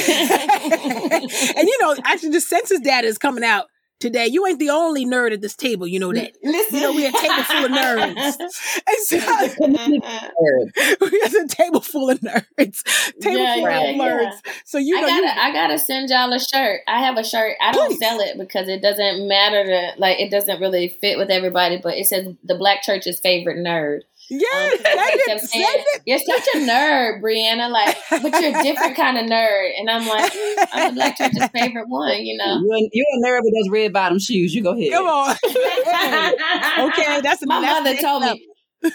[1.69, 3.67] you know, actually, the census data is coming out
[4.01, 4.27] today.
[4.27, 5.87] You ain't the only nerd at this table.
[5.87, 6.37] You know that.
[6.43, 6.77] Listen.
[6.77, 8.39] You know, we had a table full of nerds.
[11.01, 12.85] we had a table full of nerds.
[13.21, 14.41] Table yeah, full yeah, of nerds.
[14.45, 14.53] Yeah.
[14.65, 16.83] So you know, I gotta, you, I gotta send y'all a shirt.
[16.87, 17.57] I have a shirt.
[17.61, 17.99] I don't please.
[17.99, 21.81] sell it because it doesn't matter to like it doesn't really fit with everybody.
[21.83, 24.03] But it says the Black Church's favorite nerd.
[24.31, 26.03] Yes, um, it, saying, it.
[26.05, 27.71] You're such a nerd, Brianna.
[27.71, 29.71] Like, but you're a different kind of nerd.
[29.79, 30.33] And I'm like,
[30.73, 32.25] I'm the Black Church's favorite one.
[32.25, 34.55] You know, you're, you're a nerd with those red bottom shoes.
[34.55, 34.93] You go ahead.
[34.93, 35.31] Come on.
[36.91, 38.37] okay, that's my that's mother told up.
[38.37, 38.49] me.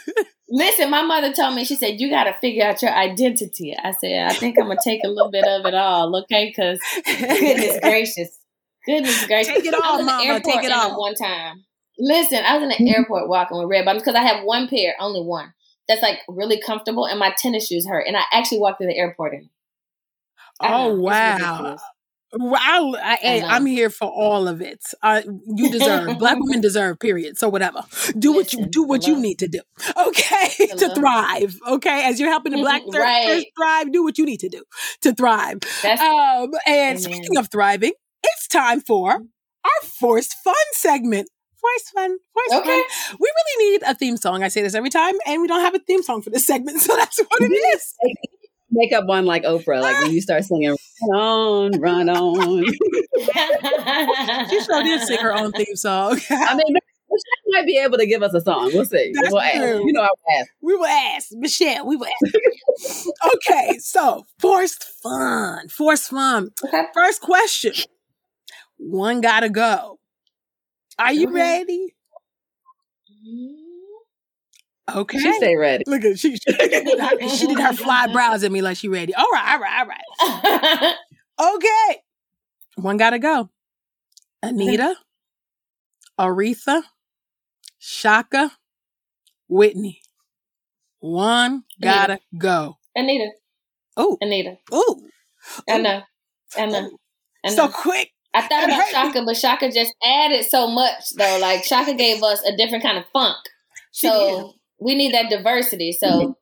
[0.49, 1.65] Listen, my mother told me.
[1.65, 3.75] She said you got to figure out your identity.
[3.75, 6.15] I said I think I'm gonna take a little bit of it all.
[6.23, 8.37] Okay, because goodness gracious,
[8.85, 10.41] goodness gracious, take it all, mama.
[10.41, 10.99] Take it all.
[10.99, 11.63] One time.
[11.97, 12.99] Listen, I was in the mm-hmm.
[12.99, 15.53] airport walking with red bottoms because I have one pair, only one,
[15.87, 18.05] that's like really comfortable, and my tennis shoes hurt.
[18.07, 19.49] And I actually walked through the airport in.
[20.59, 21.77] Oh wow!
[22.35, 24.81] Well, I, I, am here for all of it.
[25.03, 25.23] I,
[25.55, 26.99] you deserve black women deserve.
[26.99, 27.37] Period.
[27.37, 27.83] So whatever.
[28.17, 29.61] Do Listen, what you do what you need to do.
[30.07, 31.59] Okay, to thrive.
[31.67, 33.45] Okay, as you're helping the black right.
[33.55, 34.63] thrive, do what you need to do
[35.01, 35.59] to thrive.
[35.83, 36.97] Um, and Amen.
[36.97, 39.25] speaking of thriving, it's time for mm-hmm.
[39.65, 41.29] our forced fun segment
[41.63, 42.83] voice fun, voice okay.
[42.83, 43.17] fun.
[43.19, 44.43] We really need a theme song.
[44.43, 46.79] I say this every time, and we don't have a theme song for this segment,
[46.81, 47.93] so that's what it is.
[48.71, 50.75] Make up one like Oprah, like when you start singing
[51.09, 52.65] "Run on, run on."
[54.49, 56.19] she sure did sing her own theme song.
[56.31, 56.75] I mean,
[57.13, 58.71] Michelle might be able to give us a song.
[58.73, 59.11] We'll see.
[59.13, 59.55] That's we'll ask.
[59.57, 60.49] You know, I'll ask.
[60.61, 61.85] We will ask Michelle.
[61.85, 63.07] We will ask.
[63.35, 66.49] okay, so forced fun, forced fun.
[66.65, 66.83] Okay.
[66.93, 67.73] First question.
[68.77, 69.99] One gotta go.
[70.99, 71.95] Are you ready?
[73.27, 73.63] Mm-hmm.
[74.95, 75.17] Okay.
[75.17, 75.83] She stay ready.
[75.87, 76.35] Look at she.
[76.35, 76.53] She,
[77.37, 79.13] she did her fly brows at me like she ready.
[79.15, 79.87] All right, all right,
[80.19, 80.41] all
[81.39, 81.55] right.
[81.55, 82.01] okay.
[82.75, 83.49] One gotta go.
[84.43, 84.95] Anita,
[86.19, 86.83] Aretha,
[87.79, 88.51] Chaka,
[89.47, 90.01] Whitney.
[90.99, 92.77] One gotta go.
[92.95, 93.31] Anita.
[93.95, 94.57] Oh, Anita.
[94.71, 95.01] oh,
[95.69, 96.01] I know.
[96.57, 96.89] I know.
[97.45, 97.55] I know.
[97.55, 98.12] so quick.
[98.33, 98.91] I thought about hurt.
[98.91, 101.37] Chaka, but Chaka just added so much though.
[101.39, 103.37] Like Chaka gave us a different kind of funk.
[103.91, 104.45] She so did.
[104.79, 105.91] we need that diversity.
[105.91, 106.35] So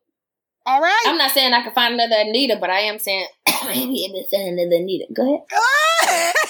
[0.65, 1.03] All right.
[1.05, 3.27] I'm not saying I can find another Anita, but I am saying
[3.65, 5.07] maybe if it's another Anita.
[5.13, 6.33] Go ahead.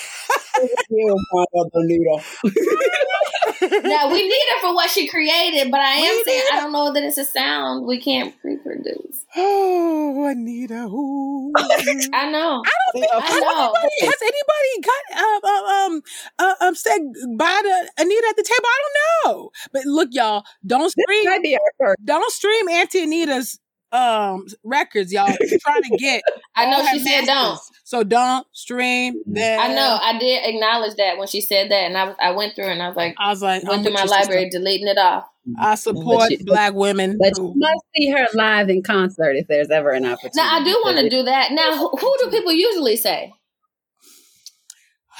[3.83, 6.71] Now we need her for what she created, but I am We saying I don't
[6.71, 9.25] know that it's a sound we can't reproduce.
[9.35, 10.85] oh, Anita.
[10.85, 11.51] Ooh.
[11.57, 12.63] I know.
[12.65, 13.73] I don't think I has know.
[13.73, 16.01] anybody, has anybody got um um um,
[16.39, 16.99] uh, um said
[17.37, 18.65] bye to Anita at the table?
[18.65, 18.97] I don't
[19.35, 19.51] know.
[19.71, 22.05] But look, y'all, don't stream Might be our first.
[22.05, 23.59] don't stream Auntie Anita's
[23.91, 25.35] um records, y'all.
[25.61, 26.21] Trying to get
[26.55, 27.59] I know all her she said don't.
[27.83, 29.59] So don't stream them.
[29.59, 29.97] I know.
[30.01, 32.81] I did acknowledge that when she said that, and I was, I went through and
[32.81, 34.21] I was like, I was like, went I'm through my you, sister.
[34.23, 35.25] library, deleting it off.
[35.59, 37.17] I support But you- black women.
[37.19, 40.37] But who- you must see her live in concert if there's ever an opportunity.
[40.37, 41.51] Now I do want to do that.
[41.51, 43.33] Now, who, who do people usually say?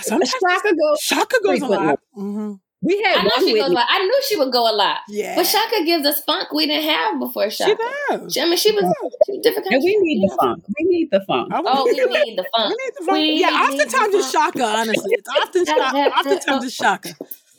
[0.01, 0.95] Sometimes Chaka go.
[0.99, 1.77] Chaka goes a frequently.
[1.87, 1.99] lot.
[2.13, 2.53] hmm
[2.83, 3.61] We had I know one she goes.
[3.61, 3.75] Whitney.
[3.75, 6.65] Like, I knew she would go a lot, Yeah, but Chaka gives us funk we
[6.65, 7.69] didn't have before Chaka.
[7.71, 8.17] she Chaka.
[8.23, 8.33] does.
[8.33, 8.83] She- I mean, she was,
[9.25, 9.67] she was different.
[9.71, 10.63] and we need the funk.
[10.79, 11.49] We need the funk.
[11.53, 11.91] Oh, we
[12.25, 12.69] need the funk.
[12.69, 13.17] We need the funk.
[13.17, 15.11] We yeah, need oftentimes the it's Chaka, honestly.
[15.13, 17.09] It's often Chaka, oftentimes it's Chaka.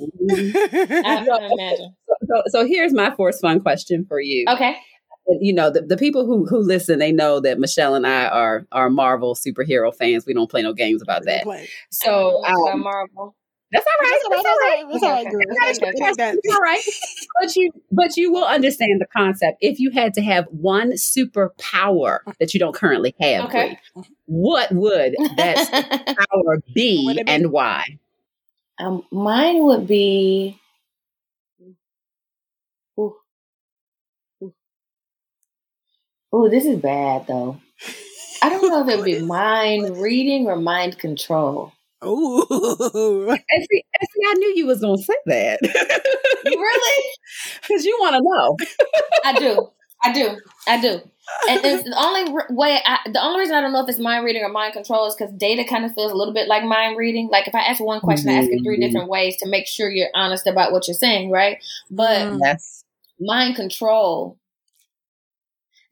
[0.01, 1.95] I can imagine.
[2.27, 4.45] So, so here's my force fun question for you.
[4.49, 4.77] Okay.
[5.41, 8.67] You know, the, the people who who listen, they know that Michelle and I are
[8.73, 10.27] are Marvel superhero fans.
[10.27, 11.45] We don't play no games about that.
[11.91, 13.37] So About um, Marvel.
[13.73, 14.21] That's all right.
[14.31, 14.85] That's all right.
[14.91, 15.41] That's all right, girl.
[15.51, 16.37] Okay, okay, That's that.
[16.43, 16.83] It's all right.
[17.41, 19.59] But you but you will understand the concept.
[19.61, 23.79] If you had to have one superpower that you don't currently have, Okay.
[23.95, 27.33] Bree, what would that power be What would it be?
[27.33, 27.99] and why?
[28.79, 30.59] um, mine would be.
[32.99, 33.17] Ooh.
[34.43, 34.55] Ooh.
[36.35, 37.61] Ooh, this is bad though.
[38.43, 41.73] I don't know if it would be mind reading or mind control.
[42.05, 42.47] Ooh.
[43.51, 45.59] And see, and see, I knew you was gonna say that
[46.45, 47.05] really?
[47.63, 48.57] because you want to know.
[49.25, 49.69] I do.
[50.03, 50.37] I do.
[50.67, 51.01] I do.
[51.49, 54.25] And it's the only way, I, the only reason I don't know if it's mind
[54.25, 56.97] reading or mind control is because data kind of feels a little bit like mind
[56.97, 57.29] reading.
[57.31, 58.81] Like if I ask one question, I ask it three Mhm.
[58.87, 61.59] different ways to make sure you're honest about what you're saying, right?
[61.91, 62.39] But Mm.
[62.43, 62.85] Yes.
[63.21, 64.37] mind control.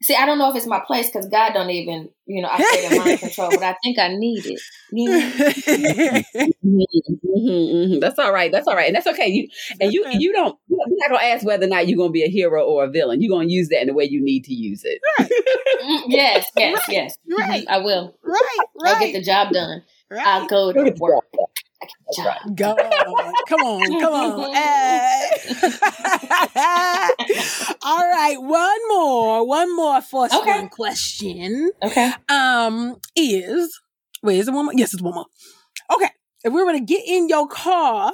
[0.03, 2.61] See, I don't know if it's my place because God don't even, you know, I
[2.61, 4.63] say the mind control, but I think I need it.
[4.91, 5.31] You know?
[6.63, 6.85] Mhm,
[7.25, 8.01] mhm, mhm.
[8.01, 8.51] That's all right.
[8.51, 9.27] That's all right, and that's okay.
[9.27, 9.47] You
[9.79, 10.57] and you you don't.
[10.69, 13.21] You're not gonna ask whether or not you're gonna be a hero or a villain.
[13.21, 14.99] You're gonna use that in the way you need to use it.
[15.81, 17.17] Mm, yes, yes, Right, yes.
[17.29, 17.63] right.
[17.63, 18.15] Mhm, I will.
[18.23, 18.93] right, right.
[18.93, 19.83] I'll get the job done.
[20.09, 20.25] right.
[20.25, 21.23] I'll go to the work.
[21.81, 21.83] Job.
[21.83, 22.25] I get the That's job.
[22.27, 22.55] right.
[22.55, 23.33] Go on.
[23.47, 23.99] Come on.
[24.01, 24.51] Come on.
[24.61, 25.29] Hey.
[27.83, 28.35] All right.
[28.39, 29.47] One more.
[29.47, 30.51] One more first Okay.
[30.51, 31.71] one question.
[31.83, 32.11] Okay.
[32.29, 33.79] Um, is
[34.23, 34.73] wait, is it one more?
[34.75, 35.25] Yes, it's one more.
[35.95, 36.09] Okay.
[36.43, 38.13] If we were to get in your car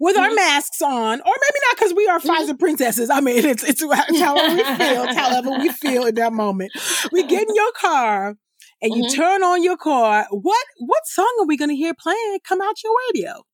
[0.00, 0.34] with our Mhm.
[0.36, 3.10] masks on, or maybe not because we are Pfizer princesses.
[3.10, 6.72] I mean, it's it's, it's however we feel, however we feel in that moment.
[7.12, 8.36] We get in your car
[8.82, 9.14] and you Mhm.
[9.14, 10.26] turn on your car.
[10.30, 13.44] What what song are we gonna hear playing come out your radio?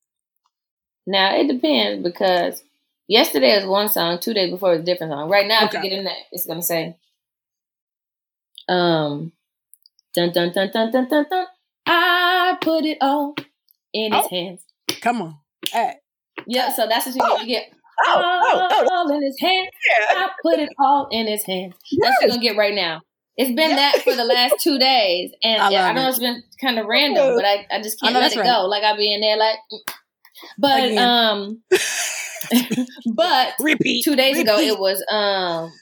[1.07, 2.63] Now it depends because
[3.09, 5.29] yesterday was one song, two days before it was a different song.
[5.31, 6.97] Right now, if you get in that, it's gonna say,
[8.69, 9.33] um,
[10.15, 11.47] dun dun dun dun dun dun dun.
[11.87, 13.35] I put it all
[13.93, 14.29] in his Oh.
[14.29, 14.65] hands.
[15.01, 15.37] Come on.
[15.71, 15.95] Hey.
[16.47, 17.41] Yeah, so that's what you get.
[17.41, 19.71] You get Oh, oh, oh, all in his hands.
[20.11, 21.75] I put it all in his hands.
[21.99, 23.01] That's what you're gonna get right now.
[23.37, 26.11] It's been that for the last two days, and I I, know it.
[26.11, 28.47] it's been kind of random, but I, I just can't know let it right.
[28.47, 28.67] go.
[28.67, 29.59] Like I'll be in there, like,
[30.59, 30.99] but Again.
[30.99, 31.63] um,
[33.15, 34.05] but Repeat.
[34.05, 35.73] two days ago it was um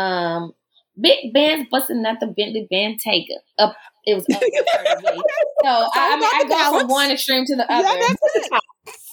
[0.00, 0.52] um
[1.00, 3.76] big bands busting out the Bentley Bentayga up.
[4.06, 5.24] It was up there for the.
[5.62, 6.80] So I, I mean, I go balance.
[6.82, 7.98] from one extreme to the Yeah, other.
[7.98, 8.52] that's it.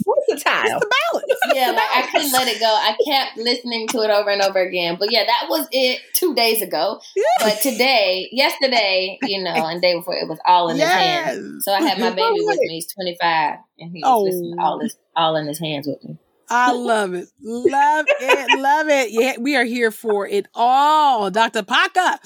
[0.06, 0.80] What's the It's tile?
[0.80, 1.40] the balance.
[1.56, 2.66] yeah, the like I couldn't let it go.
[2.68, 4.98] I kept listening to it over and over again.
[5.00, 7.00] But yeah, that was it two days ago.
[7.42, 11.64] But today, yesterday, you know, and day before, it was all in his hands.
[11.66, 12.76] So I had my baby with me.
[12.76, 14.24] He's 25, and he was Oh.
[14.24, 16.18] listening all this, all in his hands with me.
[16.54, 17.30] I love it.
[17.42, 18.60] Love it.
[18.60, 19.12] Love it.
[19.12, 21.32] Yeah, we are here for it all.
[21.32, 21.64] Dr.
[21.64, 22.20] Parker.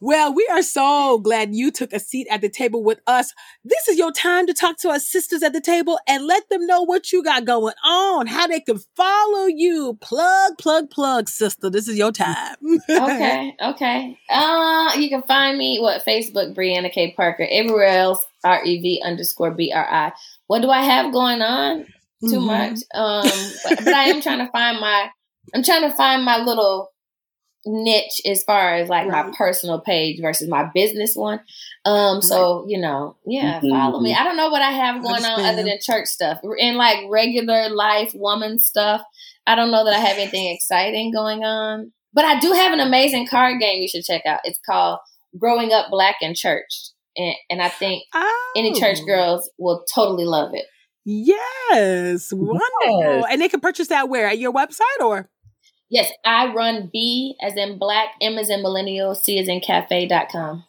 [0.00, 3.32] Well, we are so glad you took a seat at the table with us.
[3.64, 6.66] This is your time to talk to our sisters at the table and let them
[6.66, 9.96] know what you got going on, how they can follow you.
[10.02, 11.70] Plug, plug, plug, sister.
[11.70, 12.56] This is your time.
[12.90, 14.18] okay, okay.
[14.28, 17.46] Uh, you can find me what Facebook Brianna K Parker.
[17.50, 20.12] Everywhere else R E V underscore B R I.
[20.48, 21.86] What do I have going on?
[22.28, 22.46] Too mm-hmm.
[22.46, 22.78] much.
[22.94, 23.24] Um,
[23.64, 25.10] but, but I am trying to find my.
[25.54, 26.90] I'm trying to find my little
[27.66, 29.26] niche as far as like right.
[29.26, 31.40] my personal page versus my business one.
[31.84, 33.70] Um, so you know, yeah, mm-hmm.
[33.70, 34.14] follow me.
[34.14, 37.68] I don't know what I have going on other than church stuff and like regular
[37.70, 39.02] life woman stuff.
[39.46, 42.80] I don't know that I have anything exciting going on, but I do have an
[42.80, 44.40] amazing card game you should check out.
[44.44, 44.98] It's called
[45.38, 46.90] Growing Up Black in Church.
[47.16, 48.52] And, and I think oh.
[48.56, 49.06] any church oh.
[49.06, 50.66] girls will totally love it.
[51.04, 53.00] Yes, wonderful.
[53.00, 53.24] Yes.
[53.30, 54.28] And they can purchase that where?
[54.28, 55.28] At your website or?
[55.90, 60.64] Yes, I run B as in black, M as in millennial, C as in cafe.com.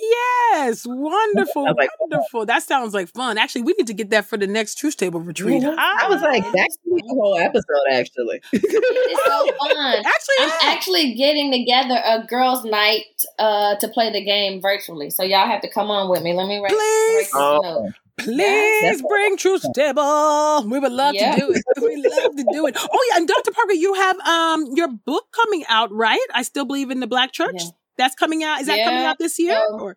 [0.00, 2.46] Yes, wonderful, like, wonderful.
[2.46, 3.36] That sounds like fun.
[3.36, 5.62] Actually, we need to get that for the next truth table retreat.
[5.62, 5.78] Mm-hmm.
[5.78, 7.64] I was like, that's the whole episode.
[7.92, 9.98] Actually, it's so fun.
[10.06, 10.58] Actually, I'm yeah.
[10.62, 13.06] actually getting together a girls' night
[13.38, 15.10] uh, to play the game virtually.
[15.10, 16.32] So y'all have to come on with me.
[16.32, 16.70] Let me write.
[16.70, 17.30] Please.
[17.34, 17.90] oh.
[18.18, 20.64] Please bring Truth Table.
[20.68, 21.34] We would love yeah.
[21.34, 21.62] to do it.
[21.80, 22.76] We love to do it.
[22.90, 23.52] Oh yeah, and Dr.
[23.52, 26.18] Parker, you have um your book coming out, right?
[26.34, 27.56] I still believe in the Black Church.
[27.58, 27.70] Yeah.
[27.96, 28.60] That's coming out.
[28.60, 28.84] Is that yeah.
[28.84, 29.56] coming out this year?
[29.56, 29.96] Um, or?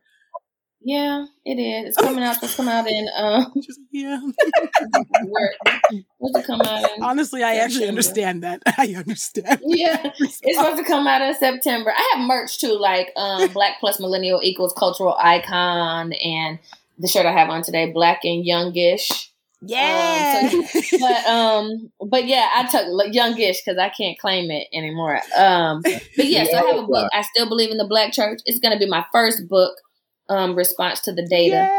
[0.83, 1.89] Yeah, it is.
[1.89, 2.41] It's coming out.
[2.41, 3.53] It's coming out in um.
[3.91, 4.19] yeah.
[6.17, 7.03] What's it come out in?
[7.03, 7.65] Honestly, I September.
[7.65, 8.63] actually understand that.
[8.77, 9.61] I understand.
[9.63, 11.93] Yeah, it's supposed to come out in September.
[11.95, 16.57] I have merch too, like um, Black plus Millennial equals cultural icon, and
[17.01, 19.31] the shirt I have on today, Black and Youngish.
[19.61, 20.49] Yeah.
[20.51, 25.19] Um, so, but um, but yeah, I took youngish because I can't claim it anymore.
[25.37, 27.09] Um, but yeah, so I have a book.
[27.13, 28.39] I still believe in the Black Church.
[28.45, 29.73] It's going to be my first book
[30.29, 31.69] um response to the data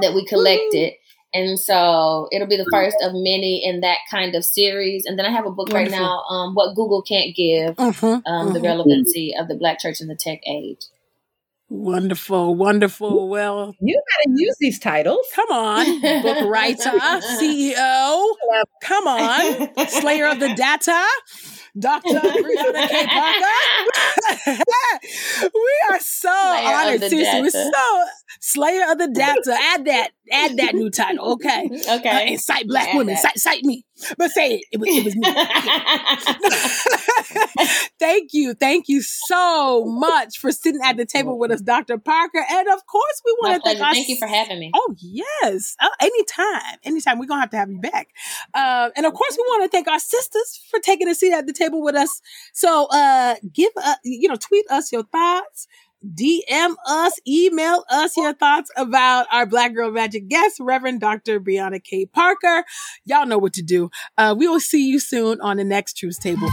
[0.00, 0.94] that we collected.
[1.34, 5.06] And so it'll be the first of many in that kind of series.
[5.06, 5.98] And then I have a book Wonderful.
[5.98, 8.52] right now, um, What Google Can't Give, uh-huh, um, uh-huh.
[8.52, 10.84] the relevancy of the Black church in the tech age.
[11.74, 13.30] Wonderful, wonderful.
[13.30, 15.26] Well, you gotta use these titles.
[15.34, 16.90] Come on, book writer,
[17.40, 18.26] CEO.
[18.82, 21.02] Come on, Slayer of the Data.
[21.78, 22.08] Dr.
[22.20, 23.06] Brianna K.
[23.06, 23.46] Parker.
[25.54, 27.40] we are so Slayer honored, Susan.
[27.40, 28.04] We're so
[28.40, 29.56] Slayer of the Data.
[29.58, 31.70] Add that, add that new title, okay?
[31.88, 32.10] Okay.
[32.10, 33.16] Uh, incite black add women.
[33.16, 33.86] Cite, cite me.
[34.18, 34.64] But say it.
[34.72, 35.22] It was, it was me.
[37.98, 38.54] thank you.
[38.54, 41.98] Thank you so much for sitting at the table with us, Dr.
[41.98, 42.44] Parker.
[42.50, 44.70] And of course, we want to thank Thank you for having me.
[44.74, 45.76] Oh, yes.
[45.80, 46.78] Uh, anytime.
[46.84, 47.18] Anytime.
[47.18, 48.08] We're going to have to have you back.
[48.54, 51.46] Uh, and of course, we want to thank our sisters for taking a seat at
[51.46, 52.20] the table with us.
[52.52, 55.66] So, uh, give, uh, you know, tweet us your thoughts.
[56.04, 61.38] DM us, email us your thoughts about our Black Girl Magic guest, Reverend Dr.
[61.38, 62.06] Brianna K.
[62.06, 62.64] Parker.
[63.04, 63.90] Y'all know what to do.
[64.18, 66.48] Uh, we will see you soon on the next Truth Table.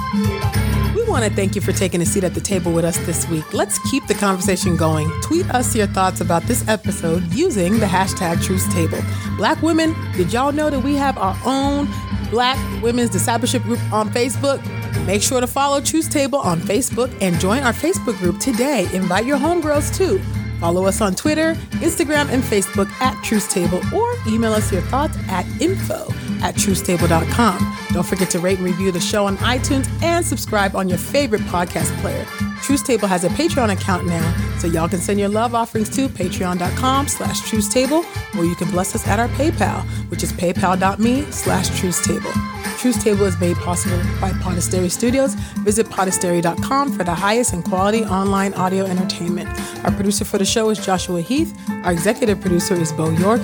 [0.96, 3.28] We want to thank you for taking a seat at the table with us this
[3.30, 3.54] week.
[3.54, 5.10] Let's keep the conversation going.
[5.22, 9.00] Tweet us your thoughts about this episode using the hashtag Truth Table.
[9.38, 11.88] Black women, did y'all know that we have our own
[12.32, 14.66] Black Women's Discipleship Group on Facebook?
[15.06, 18.88] Make sure to follow Truth Table on Facebook and join our Facebook group today.
[18.94, 20.20] Invite your homegirls too.
[20.60, 25.18] Follow us on Twitter, Instagram, and Facebook at Truth Table or email us your thoughts
[25.28, 26.12] at info
[26.42, 27.78] at truthstable.com.
[27.92, 31.42] Don't forget to rate and review the show on iTunes and subscribe on your favorite
[31.42, 32.26] podcast player.
[32.62, 36.08] Truth Table has a Patreon account now, so y'all can send your love offerings to
[36.08, 38.04] patreon.com slash truthstable,
[38.38, 39.82] or you can bless us at our PayPal,
[40.12, 42.34] which is paypal.me slash truthstable.
[42.78, 45.34] Truth Table is made possible by Podastery Studios.
[45.66, 49.50] Visit podastery.com for the highest in quality online audio entertainment.
[49.84, 51.58] Our producer for the show is Joshua Heath.
[51.84, 53.42] Our executive producer is Bo York.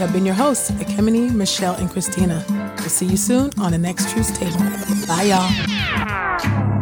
[0.00, 2.42] Have been your hosts, Ekemini, Michelle, and Christina.
[2.78, 4.58] We'll see you soon on the next Truth Table.
[5.06, 6.79] Bye, y'all.